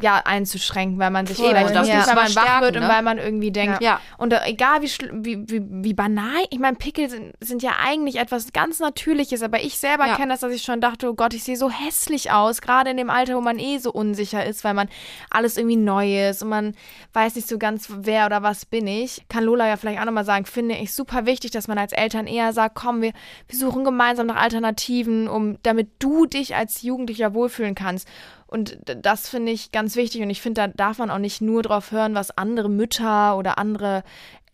[0.00, 1.48] ja, einzuschränken, weil man sich Voll.
[1.48, 2.80] vielleicht das nicht, müssen weil man wach stärken, wird ne?
[2.82, 4.00] und weil man irgendwie denkt, Ja.
[4.18, 7.72] und äh, egal wie, schl- wie, wie, wie banal, ich meine, Pickel sind, sind ja
[7.84, 10.16] eigentlich etwas ganz Natürliches, aber ich selber Ja.
[10.16, 12.96] kenne das, dass ich schon dachte, oh Gott, ich sehe so hässlich aus, gerade in
[12.96, 14.88] dem Alter, wo man eh so unsicher ist, weil man
[15.30, 16.74] alles irgendwie neu ist und man
[17.12, 19.22] weiß nicht so ganz, wer oder was bin ich.
[19.28, 22.26] Kann Lola ja vielleicht auch nochmal sagen, finde ich super wichtig, dass man als Eltern
[22.26, 23.12] eher sagt, komm, wir,
[23.48, 28.08] wir suchen gemeinsam nach Alternativen, um, damit du dich als Jugendlicher wohlfühlen kannst.
[28.50, 30.22] Und das finde ich ganz wichtig.
[30.22, 33.58] Und ich finde, da darf man auch nicht nur drauf hören, was andere Mütter oder
[33.58, 34.02] andere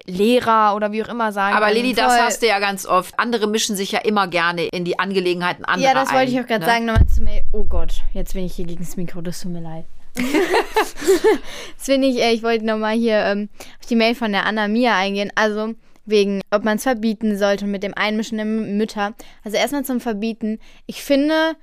[0.04, 1.56] Lehrer oder wie auch immer sagen.
[1.56, 3.18] Aber Weil- Lili, das hast du ja ganz oft.
[3.18, 6.46] Andere mischen sich ja immer gerne in die Angelegenheiten anderer Ja, das wollte ich auch
[6.46, 6.66] gerade ne?
[6.66, 6.84] sagen.
[6.84, 7.42] Nochmal zu Mail.
[7.52, 9.22] Oh Gott, jetzt bin ich hier gegen das Mikro.
[9.22, 9.86] Das tut mir leid.
[10.16, 13.48] das finde ich, äh, ich wollte nochmal hier ähm,
[13.80, 15.32] auf die Mail von der Anna Mia eingehen.
[15.34, 15.74] Also
[16.04, 19.14] wegen, ob man es verbieten sollte mit dem Einmischen der Mütter.
[19.44, 20.58] Also erstmal zum Verbieten.
[20.86, 21.56] Ich finde,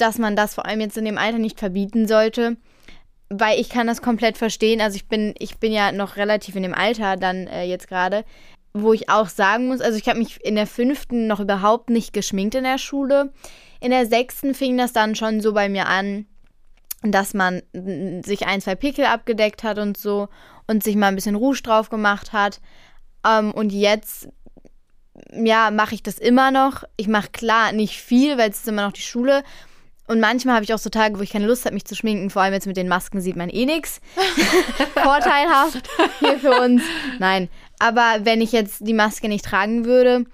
[0.00, 2.56] dass man das vor allem jetzt in dem Alter nicht verbieten sollte.
[3.28, 4.80] Weil ich kann das komplett verstehen.
[4.80, 8.24] Also ich bin, ich bin ja noch relativ in dem Alter dann äh, jetzt gerade,
[8.72, 12.12] wo ich auch sagen muss, also ich habe mich in der fünften noch überhaupt nicht
[12.12, 13.32] geschminkt in der Schule.
[13.80, 16.26] In der sechsten fing das dann schon so bei mir an,
[17.02, 20.28] dass man mm, sich ein, zwei Pickel abgedeckt hat und so
[20.66, 22.60] und sich mal ein bisschen Rouge drauf gemacht hat.
[23.26, 24.28] Ähm, und jetzt,
[25.32, 26.84] ja, mache ich das immer noch.
[26.96, 29.42] Ich mache klar nicht viel, weil es ist immer noch die Schule.
[30.10, 32.30] Und manchmal habe ich auch so Tage, wo ich keine Lust habe, mich zu schminken.
[32.30, 34.00] Vor allem jetzt mit den Masken sieht man eh nichts.
[34.94, 35.88] Vorteilhaft
[36.18, 36.82] hier für uns.
[37.20, 37.48] Nein.
[37.78, 40.24] Aber wenn ich jetzt die Maske nicht tragen würde,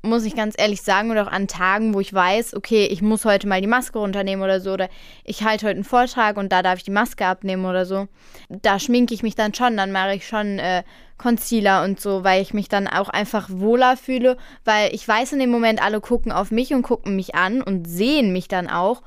[0.00, 3.26] muss ich ganz ehrlich sagen, oder auch an Tagen, wo ich weiß, okay, ich muss
[3.26, 4.88] heute mal die Maske runternehmen oder so, oder
[5.22, 8.08] ich halte heute einen Vortrag und da darf ich die Maske abnehmen oder so,
[8.48, 10.82] da schminke ich mich dann schon, dann mache ich schon äh,
[11.18, 15.40] Concealer und so, weil ich mich dann auch einfach wohler fühle, weil ich weiß in
[15.40, 19.02] dem Moment, alle gucken auf mich und gucken mich an und sehen mich dann auch.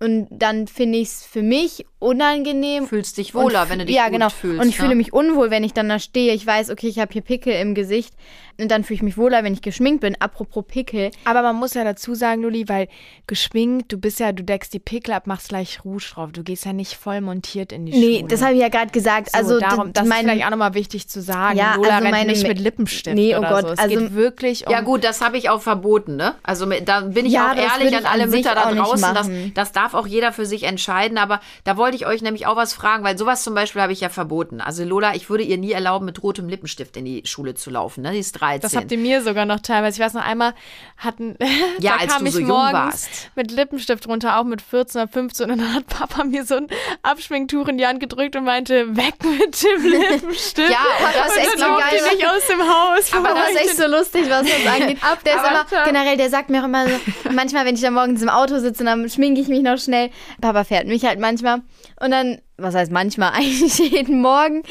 [0.00, 2.86] Und dann finde ich es für mich unangenehm.
[2.88, 4.30] Fühlst dich wohler, wenn du dich ja, gut genau.
[4.30, 4.60] fühlst.
[4.60, 4.84] Und ich ne?
[4.84, 6.34] fühle mich unwohl, wenn ich dann da stehe.
[6.34, 8.14] Ich weiß, okay, ich habe hier Pickel im Gesicht.
[8.60, 10.20] Und dann fühle ich mich wohler, wenn ich geschminkt bin.
[10.20, 11.10] Apropos Pickel.
[11.24, 12.88] Aber man muss ja dazu sagen, Luli, weil
[13.26, 16.30] geschminkt, du bist ja, du deckst die Pickel ab, machst gleich Rouge drauf.
[16.32, 18.28] Du gehst ja nicht voll montiert in die Nee, Schule.
[18.28, 19.30] das habe ich ja gerade gesagt.
[19.30, 21.56] so, also darum, das mein- ist vielleicht auch nochmal wichtig zu sagen.
[21.58, 23.68] Ja, Lola also meine nicht mit Lippenstift Nee, oh oder Gott, so.
[23.68, 24.72] Es also- geht wirklich um...
[24.72, 26.34] Ja gut, das habe ich auch verboten, ne?
[26.42, 29.14] Also da bin ich Ja, auch ehrlich an alle Mütter da draußen.
[29.14, 31.16] Das, das darf auch jeder für sich entscheiden.
[31.18, 34.00] Aber da wollte ich euch nämlich auch was fragen, weil sowas zum Beispiel habe ich
[34.00, 34.60] ja verboten.
[34.60, 38.02] Also Lola, ich würde ihr nie erlauben, mit rotem Lippenstift in die Schule zu laufen.
[38.02, 38.12] Ne?
[38.12, 38.60] Die ist 13.
[38.60, 40.00] Das habt ihr mir sogar noch teilweise.
[40.00, 40.54] Ich weiß noch einmal
[40.96, 41.36] hatten.
[41.78, 45.50] Ja, da kam ich so morgens mit Lippenstift runter, auch mit 14 oder 15.
[45.50, 46.66] Und dann hat Papa mir so ein
[47.02, 50.70] Abschminktuch in die Hand gedrückt und meinte, weg mit dem Lippenstift.
[50.70, 51.80] Ja, und das ist echt so geil.
[52.10, 53.12] ich nicht aus dem Haus.
[53.14, 54.98] Aber Das ist echt so lustig, was das angeht.
[55.24, 56.94] Der ist Aber- immer, generell, der sagt mir auch immer so,
[57.32, 60.10] manchmal, wenn ich dann morgens im Auto sitze, dann schminke ich mich noch schnell.
[60.40, 61.62] Papa fährt mich halt manchmal.
[62.00, 64.62] Und dann, was heißt manchmal, eigentlich jeden Morgen.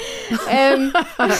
[0.50, 1.32] Ähm, und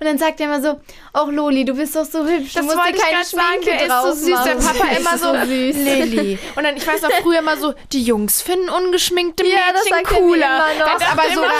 [0.00, 0.80] dann sagt er immer so,
[1.12, 3.82] ach Loli, du bist doch so hübsch, du Das musst wollte dir keine Schminke der
[3.82, 4.42] ist so drauf süß.
[4.44, 4.78] Der machen.
[4.78, 5.76] Papa Der immer ist so, süß.
[5.84, 6.38] Lilly.
[6.56, 10.04] Und dann, ich weiß noch früher immer so, die Jungs finden ungeschminkte Ja, das Mädchen
[10.04, 10.64] sagt er cooler.
[10.76, 10.86] immer.
[10.86, 11.52] Was aber, sogar,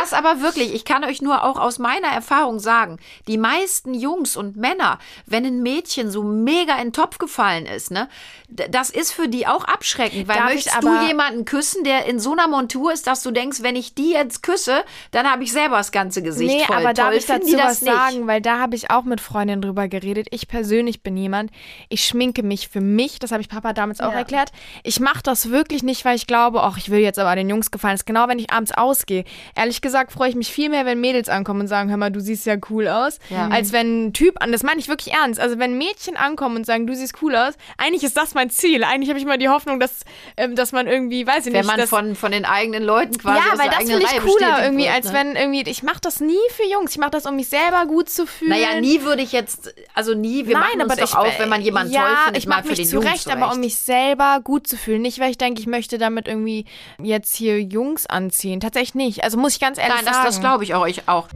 [0.00, 4.36] was aber wirklich, ich kann euch nur auch aus meiner Erfahrung sagen, die meisten Jungs
[4.36, 8.08] und Männer, wenn ein Mädchen so mega in den Topf gefallen ist, ne,
[8.48, 12.32] das ist für die auch abschreckend, weil Darf möchtest du jemanden küssen, der in so
[12.32, 15.76] einer Montur ist, dass du denkst, wenn ich die jetzt küsse, dann habe ich selber
[15.78, 16.76] das ganze Gesicht Nee, voll.
[16.76, 18.26] aber darf Toll ich finden dazu was sagen?
[18.26, 20.28] Weil da habe ich auch mit Freundinnen drüber geredet.
[20.30, 21.50] Ich persönlich bin jemand,
[21.88, 24.18] ich schminke mich für mich, das habe ich Papa damals auch Ja.
[24.18, 24.50] erklärt.
[24.82, 27.70] Ich mache das wirklich nicht, weil ich glaube, ach, ich will jetzt aber den Jungs
[27.70, 27.94] gefallen.
[27.94, 29.24] Das ist genau, wenn ich abends ausgehe.
[29.56, 32.20] Ehrlich gesagt freue ich mich viel mehr, wenn Mädels ankommen und sagen, hör mal, du
[32.20, 33.48] siehst ja cool aus, Ja.
[33.48, 36.66] als wenn ein Typ, und das meine ich wirklich ernst, also wenn Mädchen ankommen und
[36.66, 38.84] sagen, du siehst cool aus, eigentlich ist das mein Ziel.
[38.84, 40.00] Eigentlich habe ich mal die Hoffnung, dass,
[40.36, 43.16] ähm, dass man irgendwie, weiß ich Wenn nicht, man dass, von, von den eigenen Leuten
[43.18, 45.12] quasi ja, weil das finde ich cooler irgendwie, wird, als ne?
[45.14, 46.92] wenn irgendwie, ich mache das nie für Jungs.
[46.92, 48.50] Ich mache das, um mich selber gut zu fühlen.
[48.50, 51.92] Naja, nie würde ich jetzt, also nie, wir machen uns doch auch, wenn man jemanden
[51.92, 54.66] ja, toll findet, ich mache für mich den zurecht, Jungen aber um mich selber gut
[54.66, 55.02] zu fühlen.
[55.02, 56.64] Nicht, weil ich denke, ich möchte damit irgendwie
[57.02, 58.60] jetzt hier Jungs anziehen.
[58.60, 59.24] Tatsächlich nicht.
[59.24, 60.26] Also muss ich ganz ehrlich Nein, das, sagen.
[60.26, 61.28] das glaube ich auch, ich auch.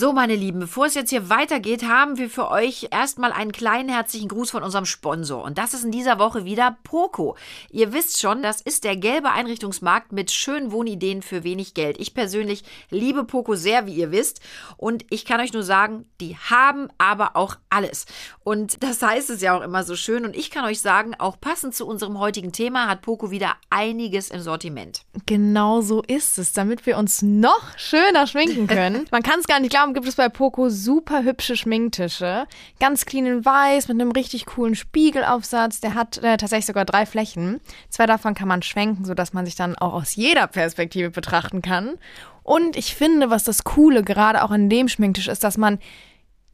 [0.00, 3.90] So, meine Lieben, bevor es jetzt hier weitergeht, haben wir für euch erstmal einen kleinen
[3.90, 5.44] herzlichen Gruß von unserem Sponsor.
[5.44, 7.36] Und das ist in dieser Woche wieder Poco.
[7.70, 12.00] Ihr wisst schon, das ist der gelbe Einrichtungsmarkt mit schönen Wohnideen für wenig Geld.
[12.00, 14.40] Ich persönlich liebe Poco sehr, wie ihr wisst.
[14.78, 18.06] Und ich kann euch nur sagen, die haben aber auch alles.
[18.42, 20.24] Und das heißt es ja auch immer so schön.
[20.24, 24.30] Und ich kann euch sagen, auch passend zu unserem heutigen Thema hat Poco wieder einiges
[24.30, 25.02] im Sortiment.
[25.26, 29.04] Genau so ist es, damit wir uns noch schöner schminken können.
[29.10, 32.46] Man kann es gar nicht glauben, gibt es bei Poco super hübsche Schminktische.
[32.78, 35.80] Ganz clean in weiß mit einem richtig coolen Spiegelaufsatz.
[35.80, 37.60] Der hat äh, tatsächlich sogar drei Flächen.
[37.88, 41.98] Zwei davon kann man schwenken, sodass man sich dann auch aus jeder Perspektive betrachten kann.
[42.42, 45.78] Und ich finde, was das Coole gerade auch an dem Schminktisch ist, dass man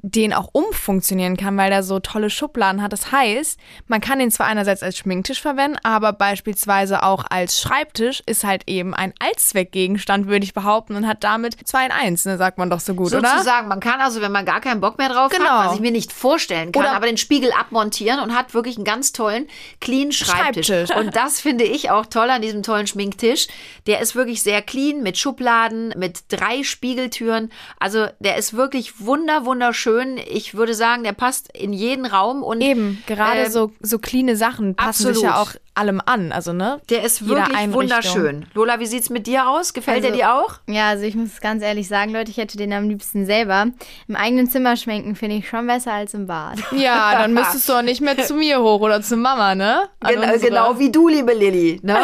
[0.02, 2.92] den auch umfunktionieren kann, weil der so tolle Schubladen hat.
[2.92, 8.22] Das heißt, man kann ihn zwar einerseits als Schminktisch verwenden, aber beispielsweise auch als Schreibtisch
[8.26, 12.36] ist halt eben ein Allzweckgegenstand, würde ich behaupten, und hat damit zwei in eins, ne,
[12.36, 13.30] sagt man doch so gut, oder?
[13.30, 15.48] Sozusagen, man kann also, wenn man gar keinen Bock mehr drauf Genau.
[15.48, 18.76] hat, was ich mir nicht vorstellen kann, Oder- aber den Spiegel abmontieren und hat wirklich
[18.76, 19.48] einen ganz tollen,
[19.80, 20.66] clean Schreibtisch.
[20.66, 20.96] Schreibtisch.
[20.96, 23.48] Und das finde ich auch toll an diesem tollen Schminktisch.
[23.86, 27.50] Der ist wirklich sehr clean, mit Schubladen, mit drei Spiegeltüren.
[27.80, 29.85] Also der ist wirklich wunder, wunderschön.
[30.28, 34.36] Ich würde sagen, der passt in jeden Raum und Eben, gerade Ähm, so, so cleane
[34.36, 35.65] Sachen passen sich ja auch absolut.
[35.76, 36.80] Allem an, also ne?
[36.90, 38.46] der ist wirklich wunderschön.
[38.54, 39.72] Lola, wie sieht's mit dir aus?
[39.74, 40.58] Gefällt Also- der dir auch?
[40.66, 43.66] Ja, also ich muss ganz ehrlich sagen, Leute, ich hätte den am liebsten selber.
[44.08, 46.58] Im eigenen Zimmer schminken finde ich schon besser als im Bad.
[46.76, 49.88] Ja, dann müsstest du auch nicht mehr zu mir hoch oder zu Mama, ne?
[50.00, 51.80] Genau, genau wie du, liebe Lilly.
[51.82, 51.96] Ne?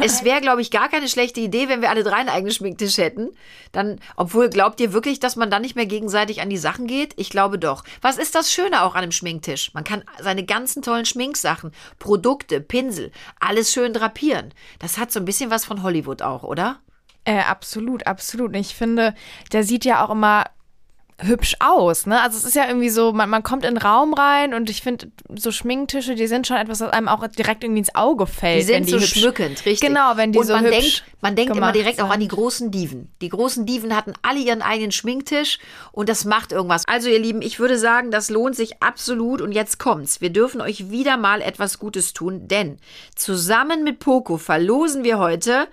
[0.02, 2.98] es wäre, glaube ich, gar keine schlechte Idee, wenn wir alle drei einen eigenen Schminktisch
[2.98, 3.30] hätten.
[3.72, 7.12] Dann, obwohl, glaubt ihr wirklich, dass man dann nicht mehr gegenseitig an die Sachen geht?
[7.16, 7.84] Ich glaube doch.
[8.00, 9.72] Was ist das Schöne auch an einem Schminktisch?
[9.74, 14.52] Man kann seine ganzen tollen Schminksachen, Produkte, Pinsel, alles schön drapieren.
[14.78, 16.80] Das hat so ein bisschen was von Hollywood auch, oder?
[17.24, 18.54] Äh, absolut, absolut.
[18.56, 19.14] Ich finde,
[19.52, 20.44] der sieht ja auch immer
[21.22, 22.20] hübsch aus, ne?
[22.20, 24.82] Also es ist ja irgendwie so, man, man kommt in den Raum rein und ich
[24.82, 28.60] finde, so Schminktische, die sind schon etwas, was einem auch direkt irgendwie ins Auge fällt.
[28.60, 29.80] Die sind die so hübsch, schmückend, richtig.
[29.80, 32.14] Genau, wenn die Und so man hübsch denkt, man denkt immer direkt auch sind.
[32.14, 33.10] an die großen Diven.
[33.20, 35.58] Die großen Diven hatten alle ihren eigenen Schminktisch
[35.92, 36.84] und das macht irgendwas.
[36.86, 40.20] Also ihr Lieben, ich würde sagen, das lohnt sich absolut und jetzt kommt's.
[40.20, 42.78] Wir dürfen euch wieder mal etwas Gutes tun, denn
[43.14, 45.68] zusammen mit Poco verlosen wir heute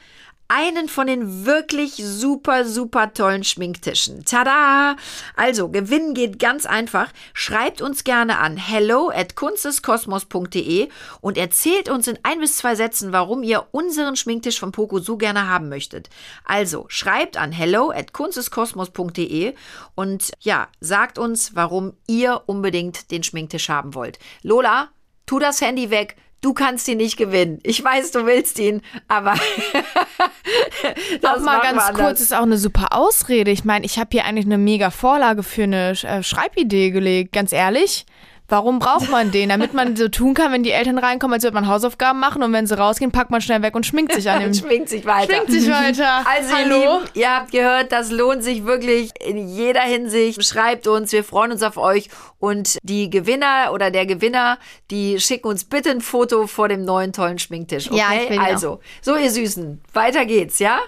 [0.47, 4.23] einen von den wirklich super, super tollen Schminktischen.
[4.25, 4.95] Tada!
[5.35, 7.11] Also, gewinnen geht ganz einfach.
[7.33, 10.89] Schreibt uns gerne an hello at kunsteskosmos.de
[11.21, 15.17] und erzählt uns in ein bis zwei Sätzen, warum ihr unseren Schminktisch von Poco so
[15.17, 16.09] gerne haben möchtet.
[16.45, 19.53] Also, schreibt an hello at kunsteskosmos.de
[19.95, 24.19] und ja, sagt uns, warum ihr unbedingt den Schminktisch haben wollt.
[24.43, 24.89] Lola,
[25.25, 26.15] tu das Handy weg.
[26.41, 27.59] Du kannst ihn nicht gewinnen.
[27.63, 29.33] Ich weiß, du willst ihn, aber
[31.21, 33.49] das Auch mal ganz kurz, ist auch eine super Ausrede.
[33.49, 37.51] Ich meine, ich habe hier eigentlich eine mega Vorlage für eine äh, Schreibidee gelegt, ganz
[37.51, 38.05] ehrlich.
[38.49, 39.49] Warum braucht man den?
[39.49, 42.53] Damit man so tun kann, wenn die Eltern reinkommen, als würde man Hausaufgaben machen und
[42.53, 44.53] wenn sie rausgehen, packt man schnell weg und schminkt sich an dem.
[44.53, 45.33] schwingt sich weiter.
[45.33, 46.25] Schwingt sich weiter.
[46.37, 46.75] Also ihr Hallo?
[46.99, 50.43] Lieben, ihr habt gehört, das lohnt sich wirklich in jeder Hinsicht.
[50.45, 52.09] Schreibt uns, wir freuen uns auf euch.
[52.39, 54.57] Und die Gewinner oder der Gewinner,
[54.91, 57.89] die schicken uns bitte ein Foto vor dem neuen tollen Schminktisch.
[57.91, 57.97] Okay?
[57.99, 60.79] Ja, ich will also, so ihr Süßen, weiter geht's, ja?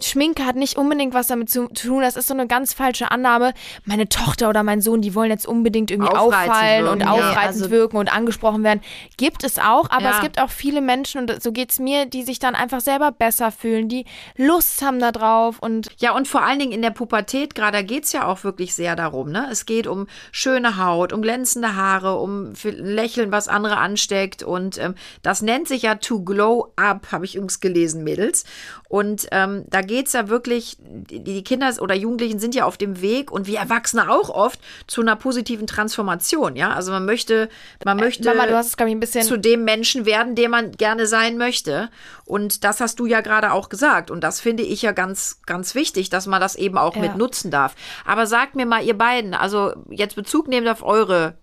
[0.00, 2.02] Schminke hat nicht unbedingt was damit zu tun.
[2.02, 3.54] Das ist so eine ganz falsche Annahme.
[3.84, 7.10] Meine Tochter oder mein Sohn, die wollen jetzt unbedingt irgendwie Aufreizend auffallen und wirken, ja.
[7.30, 8.80] aufreizend Also- wirken und angesprochen werden.
[9.16, 10.10] Gibt es auch, aber Ja.
[10.16, 13.50] es gibt auch viele Menschen, und so geht's mir, die sich dann einfach selber besser
[13.50, 14.04] fühlen, die
[14.36, 17.82] Lust haben da drauf und Ja, und vor allen Dingen in der Pubertät, gerade da
[17.82, 19.30] geht's ja auch wirklich sehr darum.
[19.30, 19.48] Ne?
[19.50, 24.42] Es geht um schöne Haut, um glänzende Haare, um Lächeln, was andere ansteckt.
[24.42, 28.44] Und ähm, das nennt sich ja To Glow Up, habe ich übrigens gelesen, Mädels.
[28.88, 33.30] Und ähm, da geht's ja wirklich, die, Kinder oder Jugendlichen sind ja auf dem Weg
[33.30, 36.56] und wir Erwachsene auch oft zu einer positiven Transformation.
[36.56, 37.48] Ja, also man möchte,
[37.84, 40.72] man möchte Mama, du hast es, ich, ein bisschen zu dem Menschen werden, der man
[40.72, 41.90] gerne sein möchte.
[42.24, 44.10] Und das hast du ja gerade auch gesagt.
[44.10, 47.02] Und das finde ich ja ganz, ganz wichtig, dass man das eben auch Ja.
[47.02, 47.76] mit nutzen darf.
[48.04, 51.38] Aber sagt mir mal, ihr beiden, also jetzt Bezug nehmend auf eure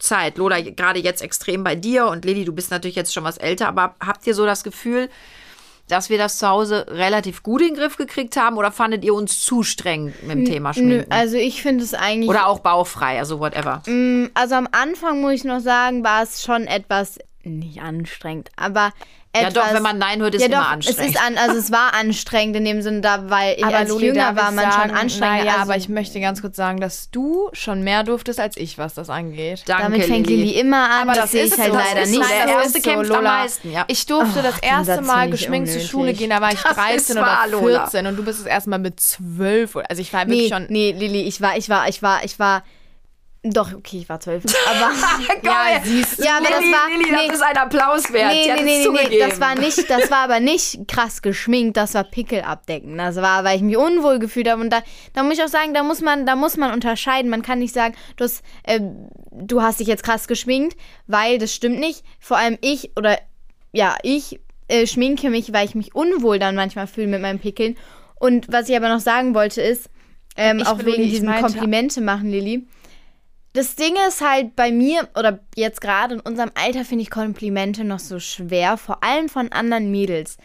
[0.00, 3.38] Zeit, Lola, gerade jetzt extrem bei dir und Lilly, du bist natürlich jetzt schon was
[3.38, 5.08] älter, aber habt ihr so das Gefühl,
[5.88, 9.14] dass wir das zu Hause relativ gut in den Griff gekriegt haben oder fandet ihr
[9.14, 11.12] uns zu streng mit dem Thema Nö, Schminken?
[11.12, 12.28] also ich finde es eigentlich.
[12.28, 13.82] oder auch bauchfrei, also whatever.
[14.34, 18.92] Also am Anfang muss ich noch sagen, war es schon etwas nicht anstrengend, aber
[19.42, 21.00] Ja, etwas, doch, wenn man Nein hört, ist ja, immer doch, anstrengend.
[21.00, 24.06] Es ist an, also es war anstrengend in dem Sinne, da, weil ich, als Loli,
[24.06, 25.38] jünger war, man sagen, schon anstrengend.
[25.44, 28.78] Naja, also, aber ich möchte ganz kurz sagen, dass du schon mehr durftest als ich,
[28.78, 29.62] was das angeht.
[29.66, 32.02] Danke, damit fängt Lilly immer an, Aber das, das sehe ich ist halt das leider
[32.02, 32.22] ist nicht.
[32.22, 32.30] das.
[32.30, 33.38] Erste so, kämpft am Lola.
[33.40, 33.84] meisten, ja.
[33.88, 35.80] Ich durfte das den erste Mal geschminkt zur.
[35.80, 37.80] Schule gehen, da war ich Das 13 ist oder wahr, Lola.
[37.86, 39.76] 14 und du bist es erstmal mit 12.
[39.88, 40.66] Also ich war wirklich schon.
[40.68, 42.62] nee, Lilly, ich war, ich war, ich war, ich war,
[43.50, 44.44] doch, okay, ich war zwölf.
[44.66, 44.92] Aber,
[45.42, 46.24] ja, siehst du.
[46.24, 47.26] Ja, aber das Lilly, war- Lilly, nee.
[47.28, 48.32] das ist ein Applaus wert.
[48.32, 49.28] Nee, nee, nee, nee, zugegeben.
[49.28, 52.98] das war nicht, das war aber nicht krass geschminkt, das war Pickel abdecken.
[52.98, 54.60] Das war, weil ich mich unwohl gefühlt habe.
[54.62, 54.82] Und da,
[55.12, 57.30] da muss ich auch sagen, da muss man, da muss man unterscheiden.
[57.30, 58.80] Man kann nicht sagen, du hast, äh,
[59.32, 62.04] du hast dich jetzt krass geschminkt, weil das stimmt nicht.
[62.20, 63.18] Vor allem ich oder
[63.72, 67.76] ja, ich äh, schminke mich, weil ich mich unwohl dann manchmal fühle mit meinen Pickeln.
[68.18, 69.90] Und was ich aber noch sagen wollte ist,
[70.38, 72.66] ähm, auch wegen diesem Komplimente machen, Lilly.
[73.56, 77.84] Das Ding ist halt bei mir oder jetzt gerade in unserem Alter finde ich Komplimente
[77.84, 80.36] noch so schwer, vor allem von anderen Mädels.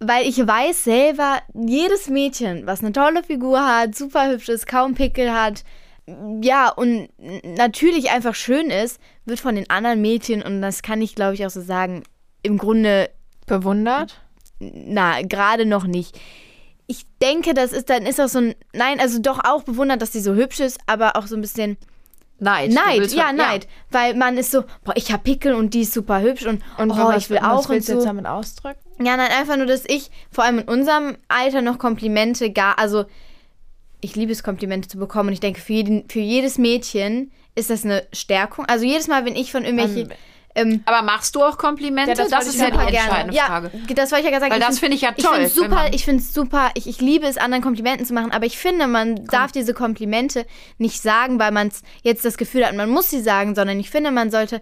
[0.00, 4.94] Weil ich weiß selber, jedes Mädchen, was eine tolle Figur hat, super hübsch ist, kaum
[4.94, 5.62] Pickel hat,
[6.42, 7.10] ja, und
[7.44, 11.46] natürlich einfach schön ist, wird von den anderen Mädchen, und das kann ich glaube ich
[11.46, 12.02] auch so sagen,
[12.42, 13.10] im Grunde
[13.46, 14.20] Bewundert?
[14.58, 16.18] na, gerade noch nicht.
[16.88, 20.12] Ich denke, das ist dann ist auch so ein, nein, also doch auch bewundert, dass
[20.12, 21.76] sie so hübsch ist, aber auch so ein bisschen
[22.40, 22.70] Neid.
[22.70, 23.68] Du Neid, ja, Neid.
[23.90, 26.90] Weil man ist so, boah, ich hab Pickel und die ist super hübsch und, Und
[26.90, 27.98] oh, ich will was auch und willst du so.
[27.98, 28.80] jetzt damit ausdrücken?
[28.98, 33.04] Ja, nein, einfach nur, dass ich vor allem in unserem Alter noch Komplimente gar, also
[34.00, 37.70] ich liebe es, Komplimente zu bekommen und ich denke, für, jeden, für jedes Mädchen ist
[37.70, 38.64] das eine Stärkung.
[38.66, 40.12] Also jedes Mal, wenn ich von irgendwelchen,
[40.54, 42.10] ähm, Aber machst du auch Komplimente?
[42.10, 42.90] Ja, das das ist ich ja die gerne.
[42.96, 43.70] entscheidende Ja, Frage.
[43.94, 44.52] das wollte ich ja gerade sagen.
[44.52, 46.34] Weil das find- finde ich ja Ich toll, finde es wenn super, ich finde es
[46.34, 49.74] super, ich, ich liebe es, anderen Komplimente zu machen, aber ich finde, man darf diese
[49.74, 50.46] Komplimente
[50.78, 51.70] nicht sagen, weil man
[52.02, 54.60] jetzt das Gefühl hat, man muss sie sagen, sondern ich finde, man sollte,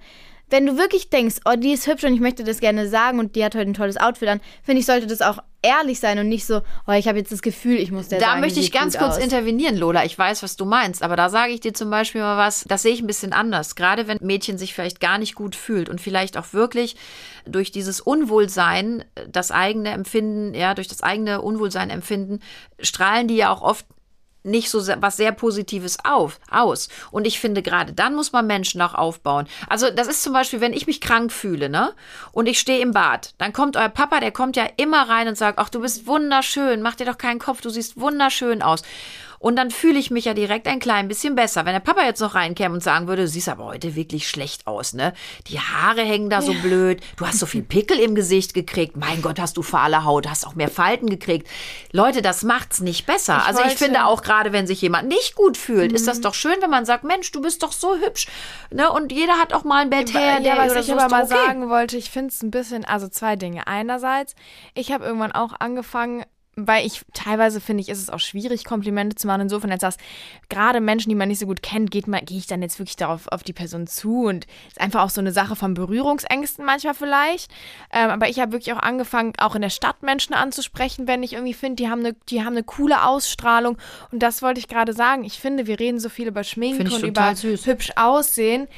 [0.51, 3.37] wenn du wirklich denkst, oh, die ist hübsch und ich möchte das gerne sagen und
[3.37, 6.29] die hat heute ein tolles Outfit an, finde ich, sollte das auch ehrlich sein und
[6.29, 8.71] nicht so, oh, ich habe jetzt das Gefühl, ich muss der Da sagen, möchte ich
[8.71, 9.23] ganz kurz aus.
[9.23, 10.05] intervenieren, Lola.
[10.05, 12.83] Ich weiß, was du meinst, aber da sage ich dir zum Beispiel mal was, das
[12.83, 13.75] sehe ich ein bisschen anders.
[13.75, 16.97] Gerade wenn ein Mädchen sich vielleicht gar nicht gut fühlt und vielleicht auch wirklich
[17.45, 22.41] durch dieses Unwohlsein, äh, das eigene Empfinden, ja, durch das eigene Unwohlsein empfinden,
[22.81, 23.87] strahlen die ja auch oft
[24.49, 26.89] nicht so was sehr Positives auf, aus.
[27.11, 29.47] Und ich finde, gerade dann muss man Menschen auch aufbauen.
[29.69, 31.93] Also, das ist zum Beispiel, wenn ich mich krank fühle, ne?
[32.33, 35.37] Und ich stehe im Bad, dann kommt euer Papa, der kommt ja immer rein und
[35.37, 38.83] sagt, ach, du bist wunderschön, mach dir doch keinen Kopf, du siehst wunderschön aus.
[39.39, 41.65] Und dann fühle ich mich ja direkt ein klein bisschen besser.
[41.65, 44.67] Wenn der Papa jetzt noch reinkäme und sagen würde, du siehst aber heute wirklich schlecht
[44.67, 45.13] aus, ne?
[45.47, 49.23] Die Haare hängen da so blöd, du hast so viel Pickel im Gesicht gekriegt, mein
[49.23, 51.49] Gott, hast du fahle Haut, hast auch mehr Falten gekriegt.
[51.93, 53.47] Leute, das macht's nicht besser.
[53.47, 56.57] also ich finde auch gerade, wenn sich jemand nicht gut fühlt, ist das doch schön,
[56.61, 58.27] wenn man sagt, Mensch, du bist doch so hübsch,
[58.71, 58.91] ne?
[58.91, 61.35] Und jeder hat auch mal ein Bett her, ja, was oder ich aber mal okay.
[61.35, 63.67] sagen wollte, ich finde es ein bisschen, also zwei Dinge.
[63.67, 64.35] Einerseits,
[64.75, 66.25] ich habe irgendwann auch angefangen,
[66.67, 69.43] weil ich teilweise finde ich, ist es auch schwierig, Komplimente zu machen.
[69.43, 69.97] Insofern, als das
[70.49, 72.97] gerade Menschen, die man nicht so gut kennt, geht man, gehe ich dann jetzt wirklich
[72.97, 76.95] darauf auf die Person zu und ist einfach auch so eine Sache von Berührungsängsten manchmal
[76.95, 77.51] vielleicht.
[77.93, 81.35] Ähm, aber ich habe wirklich auch angefangen, auch in der Stadt Menschen anzusprechen, wenn ich
[81.35, 83.79] irgendwie finde, die haben eine, die haben eine coole Ausstrahlung.
[84.11, 85.25] Und das wollte ich gerade sagen.
[85.25, 87.67] Ich finde, wir reden so viel über Schminke und über süß.
[87.67, 88.69] hübsch aussehen.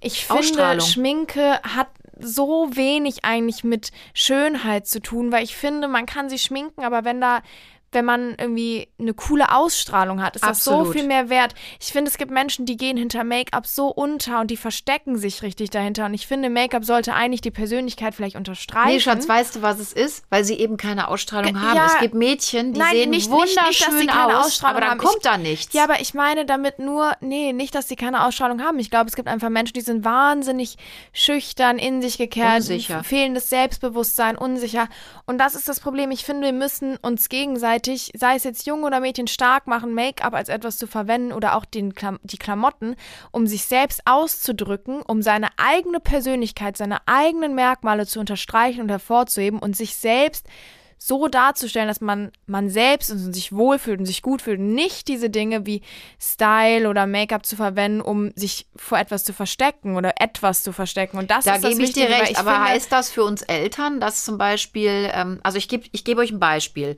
[0.00, 0.80] Ich finde.
[0.80, 1.88] Schminke hat
[2.22, 7.04] so wenig eigentlich mit Schönheit zu tun, weil ich finde, man kann sie schminken, aber
[7.04, 7.42] wenn da
[7.92, 10.94] wenn man irgendwie eine coole Ausstrahlung hat, ist das so Absolut.
[10.96, 11.54] viel mehr wert.
[11.80, 15.42] Ich finde, es gibt Menschen, die gehen hinter Make-up so unter und die verstecken sich
[15.42, 16.06] richtig dahinter.
[16.06, 18.88] Und ich finde, Make-up sollte eigentlich die Persönlichkeit vielleicht unterstreichen.
[18.94, 20.22] Nee, Schatz, weißt du, was es ist?
[20.30, 21.76] Weil sie eben keine Ausstrahlung Ge- haben.
[21.76, 21.86] ja.
[21.86, 24.76] es gibt Mädchen, die Nein, sehen nicht- nicht- wunderschön nicht, dass sie keine aus, Ausstrahlung
[24.76, 24.98] aber dann haben.
[24.98, 25.74] kommt Ich- da nichts.
[25.74, 28.78] Ja, aber ich meine damit nur, nee, nicht, dass sie keine Ausstrahlung haben.
[28.78, 30.76] Ich glaube, es gibt einfach Menschen, die sind wahnsinnig
[31.12, 33.02] schüchtern, in sich gekehrt, Unsicher.
[33.02, 34.88] fehlendes Selbstbewusstsein, unsicher.
[35.26, 36.10] Und das ist das Problem.
[36.12, 40.34] Ich finde, wir müssen uns gegenseitig, sei es jetzt Junge oder Mädchen, stark machen, Make-up
[40.34, 42.96] als etwas zu verwenden oder auch den Klam die Klamotten,
[43.30, 49.58] um sich selbst auszudrücken, um seine eigene Persönlichkeit, seine eigenen Merkmale zu unterstreichen und hervorzuheben
[49.58, 50.46] und sich selbst
[51.02, 54.60] so darzustellen, dass man, man selbst und sich wohlfühlt und sich gut fühlt.
[54.60, 55.80] Nicht diese Dinge wie
[56.20, 61.16] Style oder Make-up zu verwenden, um sich vor etwas zu verstecken oder etwas zu verstecken.
[61.16, 63.24] Und das Da ist das gebe ich dir recht, ich aber finde, heißt das für
[63.24, 66.96] uns Eltern, dass zum Beispiel, ähm, also ich gebe ich gebe euch ein Beispiel.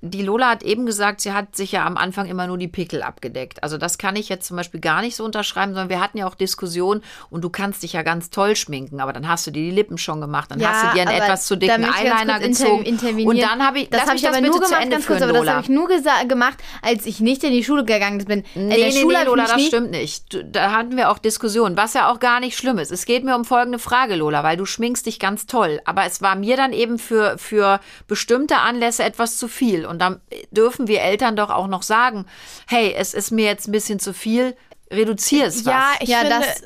[0.00, 3.02] Die Lola hat eben gesagt, sie hat sich ja am Anfang immer nur die Pickel
[3.02, 3.62] abgedeckt.
[3.62, 6.26] Also das kann ich jetzt zum Beispiel gar nicht so unterschreiben, sondern wir hatten ja
[6.26, 9.62] auch Diskussionen und du kannst dich ja ganz toll schminken, aber dann hast du dir
[9.62, 13.26] die Lippen schon gemacht, dann Ja, hast du dir einen etwas zu dicken Eyeliner gezogen.
[13.26, 15.40] Und dann habe ich, das habe ich aber nur gemacht, Ende ganz kurz, aber das
[15.40, 15.52] Lola.
[15.52, 15.88] habe ich nur
[16.28, 18.44] gemacht, als ich nicht in die Schule gegangen bin.
[18.54, 20.32] Nee, in der nee, Schule nee, Lola, das stimmt nicht.
[20.32, 22.92] Du, da hatten wir auch Diskussionen, was ja auch gar nicht schlimm ist.
[22.92, 25.80] Es geht mir um folgende Frage, Lola, weil du schminkst dich ganz toll.
[25.84, 29.87] Aber es war mir dann eben für, für bestimmte Anlässe etwas zu viel.
[29.88, 30.20] Und dann
[30.50, 32.26] dürfen wir Eltern doch auch noch sagen,
[32.66, 34.54] hey, es ist mir jetzt ein bisschen zu viel,
[34.92, 35.72] reduzier es was.
[35.72, 36.62] Ja, ich ja, finde, das,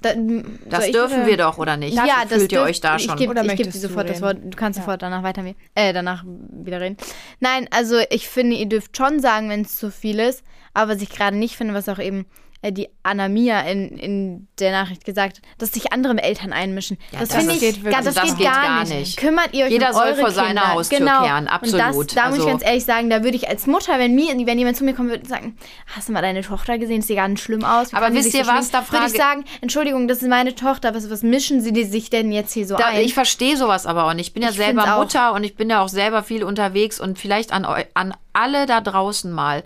[0.00, 1.94] da, das dürfen wir doch, oder nicht?
[1.94, 3.14] Ja, das Fühlt ihr dürft- euch da schon?
[3.14, 4.22] Ich gebe geb dir sofort das?
[4.22, 4.38] Wort.
[4.42, 6.96] Du kannst sofort danach weiter äh, danach wieder reden.
[7.40, 10.44] Nein, also ich finde, ihr dürft schon sagen, wenn es zu viel ist.
[10.72, 12.26] Aber was ich gerade nicht finde, was auch eben
[12.64, 16.96] äh, die Anamia in, in der Nachricht gesagt hat, dass sich andere Eltern einmischen.
[17.12, 18.94] das das finde ich, geht wirklich- gar, das, das geht gar, gar nicht.
[18.98, 19.16] nicht.
[19.18, 20.72] Kümmert ihr euch Jeder um soll eure vor seiner Kinder.
[20.74, 21.22] Haustür genau.
[21.22, 21.80] kehren, Und absolut.
[21.80, 24.34] das, da muss ich Also- ganz ehrlich sagen, da würde ich als Mutter, wenn mir,
[24.46, 25.56] wenn jemand zu mir kommen würde und sagen,
[25.94, 27.92] hast du mal deine Tochter gesehen, sieht gar nicht schlimm aus.
[27.92, 30.28] Wie Aber wisst ihr so was, da schminken?" Würde ich frage- sagen, Entschuldigung, das ist
[30.28, 33.00] meine Tochter, was, was mischen sie die sich denn jetzt hier so Da, ein?
[33.02, 34.28] ich verstehe sowas aber auch nicht.
[34.28, 34.98] Ich bin ja Ich selber find's auch.
[35.02, 38.80] Mutter und ich bin ja auch selber viel unterwegs und vielleicht an, an alle da
[38.80, 39.62] draußen mal.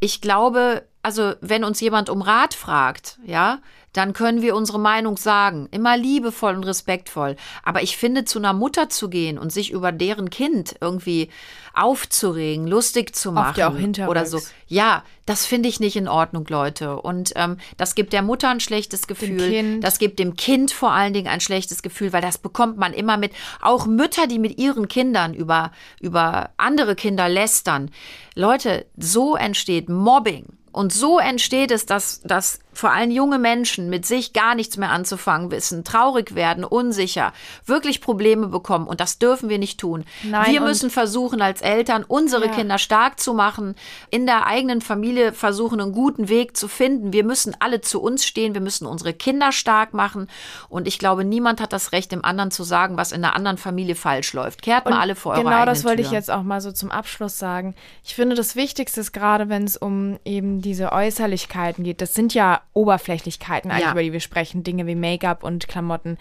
[0.00, 3.60] Ich glaube, also wenn uns jemand um Rat fragt, ja,
[3.92, 5.68] dann können wir unsere Meinung sagen.
[5.70, 7.36] Immer liebevoll und respektvoll.
[7.62, 11.30] Aber ich finde, zu einer Mutter zu gehen und sich über deren Kind irgendwie
[11.74, 14.40] aufzuregen, lustig zu machen ja auch oder so.
[14.66, 17.00] Ja, das finde ich nicht in Ordnung, Leute.
[17.00, 19.78] Und ähm, das gibt der Mutter ein schlechtes Gefühl.
[19.80, 23.16] Das gibt dem Kind vor allen Dingen ein schlechtes Gefühl, weil das bekommt man immer
[23.16, 23.30] mit.
[23.62, 27.92] Auch Mütter, die mit ihren Kindern über, über andere Kinder lästern.
[28.34, 30.46] Leute, so entsteht Mobbing.
[30.76, 34.90] Und so entsteht es, dass, dass vor allem junge Menschen mit sich gar nichts mehr
[34.90, 37.32] anzufangen wissen, traurig werden, unsicher,
[37.64, 38.86] wirklich Probleme bekommen.
[38.86, 40.04] Und das dürfen wir nicht tun.
[40.22, 42.52] Nein, wir und- müssen versuchen, als Eltern unsere Ja.
[42.52, 43.74] Kinder stark zu machen,
[44.10, 47.12] in der eigenen Familie versuchen, einen guten Weg zu finden.
[47.12, 50.28] Wir müssen alle zu uns stehen, wir müssen unsere Kinder stark machen.
[50.68, 53.56] Und ich glaube, niemand hat das Recht, dem anderen zu sagen, was in einer anderen
[53.56, 54.60] Familie falsch läuft.
[54.60, 56.18] Kehrt mal alle vor eure Genau das wollte ich Tür.
[56.18, 57.74] jetzt auch mal so zum Abschluss sagen.
[58.04, 62.34] Ich finde, das Wichtigste ist gerade, wenn es um eben diese Äußerlichkeiten geht, das sind
[62.34, 63.92] ja Oberflächlichkeiten Ja.
[63.92, 66.18] über die wir sprechen, Dinge wie Make-up und Klamotten,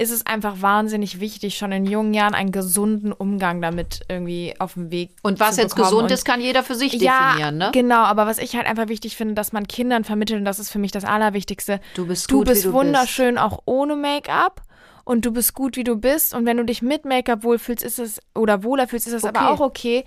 [0.00, 4.74] ist es einfach wahnsinnig wichtig, schon in jungen Jahren einen gesunden Umgang damit irgendwie auf
[4.74, 7.58] dem Weg Und was zu jetzt gesund Und ist, kann jeder für sich ja, definieren,
[7.58, 7.70] ne?
[7.72, 10.70] genau, aber was ich halt einfach wichtig finde, dass man Kindern vermittelt, und das ist
[10.70, 11.80] für mich das Allerwichtigste.
[11.94, 14.62] Du bist du gut, wie bist du wunderschön auch ohne Make-up
[15.04, 16.32] und du bist gut, wie du bist.
[16.32, 19.40] Und wenn du dich mit Make-up wohlfühlst, ist es oder wohler fühlst, ist es aber
[19.40, 19.48] Okay.
[19.52, 20.04] auch okay.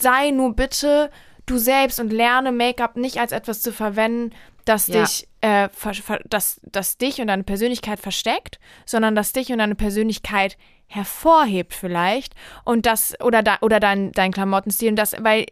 [0.00, 1.10] Sei nur bitte
[1.46, 4.30] du selbst und lerne Make-up nicht als etwas zu verwenden,
[4.64, 5.02] das Ja.
[5.02, 9.58] dich, äh, ver ver das, das dich und deine Persönlichkeit versteckt, sondern das dich und
[9.58, 15.46] deine Persönlichkeit hervorhebt vielleicht und das oder da, oder dein dein Klamottenstil und das weil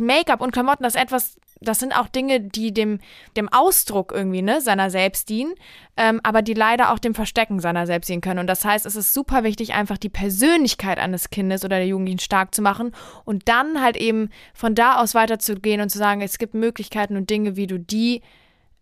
[0.00, 2.98] Make-up und Klamotten das etwas das sind auch Dinge, die dem,
[3.36, 5.54] dem Ausdruck irgendwie, ne, seiner selbst dienen,
[5.96, 8.40] ähm, aber die leider auch dem Verstecken seiner selbst dienen können.
[8.40, 12.18] Und das heißt, es ist super wichtig, einfach die Persönlichkeit eines Kindes oder der Jugendlichen
[12.18, 12.92] stark zu machen
[13.24, 17.30] und dann halt eben von da aus weiterzugehen und zu sagen, es gibt Möglichkeiten und
[17.30, 18.22] Dinge, wie du die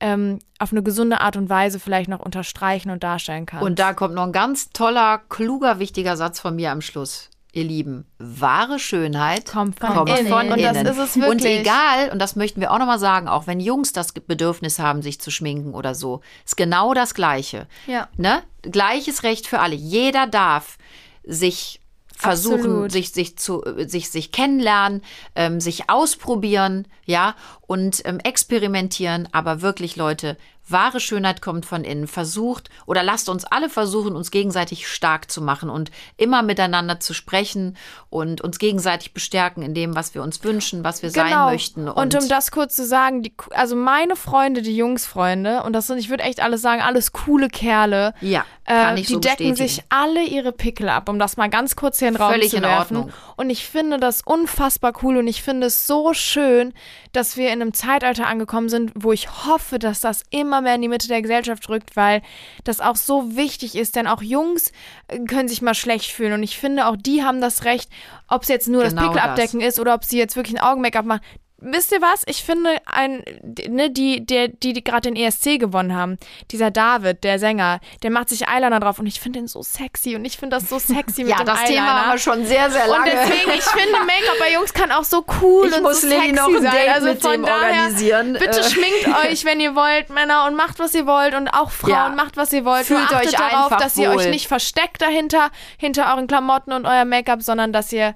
[0.00, 3.64] ähm, auf eine gesunde Art und Weise vielleicht noch unterstreichen und darstellen kannst.
[3.64, 7.28] Und da kommt noch ein ganz toller, kluger, wichtiger Satz von mir am Schluss.
[7.52, 10.28] Ihr Lieben, wahre Schönheit Kommt von kommt innen.
[10.28, 10.86] von Und das innen.
[10.86, 11.60] ist es Und wirklich.
[11.60, 15.20] egal, und das möchten wir auch nochmal sagen, auch wenn Jungs das Bedürfnis haben, sich
[15.20, 17.66] zu schminken oder so, ist genau das Gleiche.
[17.88, 18.06] Ja.
[18.16, 18.42] Ne?
[18.62, 19.74] Gleiches Recht für alle.
[19.74, 20.78] Jeder darf
[21.24, 21.79] sich
[22.20, 22.92] versuchen, Absolut.
[22.92, 25.02] sich, sich zu, sich, sich kennenlernen,
[25.34, 27.34] ähm, sich ausprobieren, ja,
[27.66, 29.28] und ähm, experimentieren.
[29.32, 30.36] Aber wirklich, Leute,
[30.72, 32.06] wahre Schönheit kommt von innen.
[32.06, 37.14] Versucht oder lasst uns alle versuchen, uns gegenseitig stark zu machen und immer miteinander zu
[37.14, 37.76] sprechen
[38.08, 41.86] und uns gegenseitig bestärken in dem, was wir uns wünschen, was wir sein möchten.
[41.86, 42.00] Genau.
[42.00, 45.98] Und, um das kurz zu sagen, die, also meine Freunde, die Jungsfreunde, und das sind,
[45.98, 48.14] ich würde echt alles sagen, alles coole Kerle.
[48.20, 51.50] Ja, kann äh, ich die so decken sich alle ihre Pickel ab, um das mal
[51.50, 52.96] ganz kurz hier in den Raum Völlig zu in werfen.
[52.96, 53.14] Ordnung.
[53.36, 56.72] Und ich finde das unfassbar cool und ich finde es so schön,
[57.12, 60.82] dass wir in einem Zeitalter angekommen sind, wo ich hoffe, dass das immer mehr in
[60.82, 62.22] die Mitte der Gesellschaft rückt, weil
[62.64, 64.72] das auch so wichtig ist, denn auch Jungs
[65.08, 67.90] äh, können sich mal schlecht fühlen und ich finde auch die haben das Recht,
[68.28, 69.30] ob es jetzt nur das Genau Pickel das.
[69.30, 71.22] abdecken ist oder ob sie jetzt wirklich ein Augen-Make-up machen.
[71.62, 72.22] Wisst ihr was?
[72.26, 73.22] Ich finde, ein,
[73.68, 76.18] ne, die, der, die, die gerade den ESC gewonnen haben,
[76.50, 80.16] dieser David, der Sänger, der macht sich Eyeliner drauf und ich finde den so sexy
[80.16, 81.74] und ich finde das so sexy mit ja, dem das Eyeliner.
[81.86, 83.10] Thema haben wir schon sehr, sehr und lange.
[83.10, 86.20] deswegen, ich finde, Make-up bei Jungs kann auch so cool Ich und muss so Lilly
[86.28, 86.72] sexy noch ein sein.
[86.72, 88.32] Date also mit von dem daher, organisieren.
[88.32, 88.64] Bitte Äh.
[88.64, 91.34] schminkt euch, wenn ihr wollt, Männer, und macht, was ihr wollt.
[91.34, 92.08] Und auch Frauen, Ja.
[92.10, 92.86] macht, was ihr wollt.
[92.86, 94.30] Fühlt euch darauf, dass ihr euch wohl.
[94.30, 98.14] nicht versteckt dahinter, hinter euren Klamotten und euer Make-up, sondern dass ihr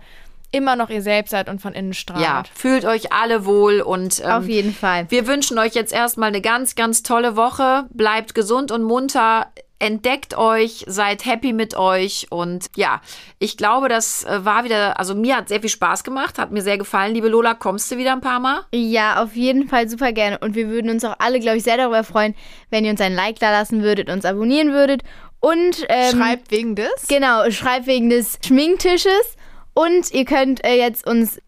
[0.55, 2.23] immer noch ihr selbst seid und von innen strahlt.
[2.23, 5.07] Ja, fühlt euch alle wohl und ähm, Auf jeden Fall.
[5.11, 7.87] wir wünschen euch jetzt erstmal eine ganz, ganz tolle Woche.
[7.91, 9.49] Bleibt gesund und munter.
[9.81, 13.03] Entdeckt euch, seid happy mit euch und ja,
[13.39, 16.63] ich glaube, das äh, war wieder, also mir hat sehr viel Spaß gemacht, hat mir
[16.63, 17.13] sehr gefallen.
[17.13, 18.61] Liebe Lola, kommst du wieder ein paar Mal?
[18.73, 20.39] Ja, auf jeden Fall super gerne.
[20.39, 22.35] Und wir würden uns auch alle, glaube ich, sehr darüber freuen,
[22.71, 25.03] wenn ihr uns ein Like da lassen würdet, uns abonnieren würdet.
[25.41, 27.07] Und ähm, Schreibt wegen des.
[27.09, 29.37] Genau, schreibt wegen des Schminktisches.
[29.75, 31.39] Und ihr könnt äh, jetzt uns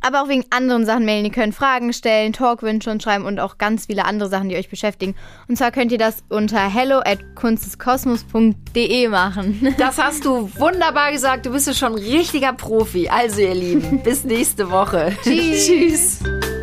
[0.00, 1.24] aber auch wegen anderen Sachen mailen.
[1.24, 4.68] Ihr könnt Fragen stellen, Talkwünsche und schreiben und auch ganz viele andere Sachen, die euch
[4.68, 5.14] beschäftigen.
[5.48, 9.74] Und zwar könnt ihr das unter hello at kunsteskosmos.de machen.
[9.78, 11.46] Das hast du wunderbar gesagt.
[11.46, 13.08] Du bist ja schon ein richtiger Profi.
[13.08, 15.16] Also, ihr Lieben, bis nächste Woche.
[15.22, 15.66] Tschüss.
[16.20, 16.61] Tschüss.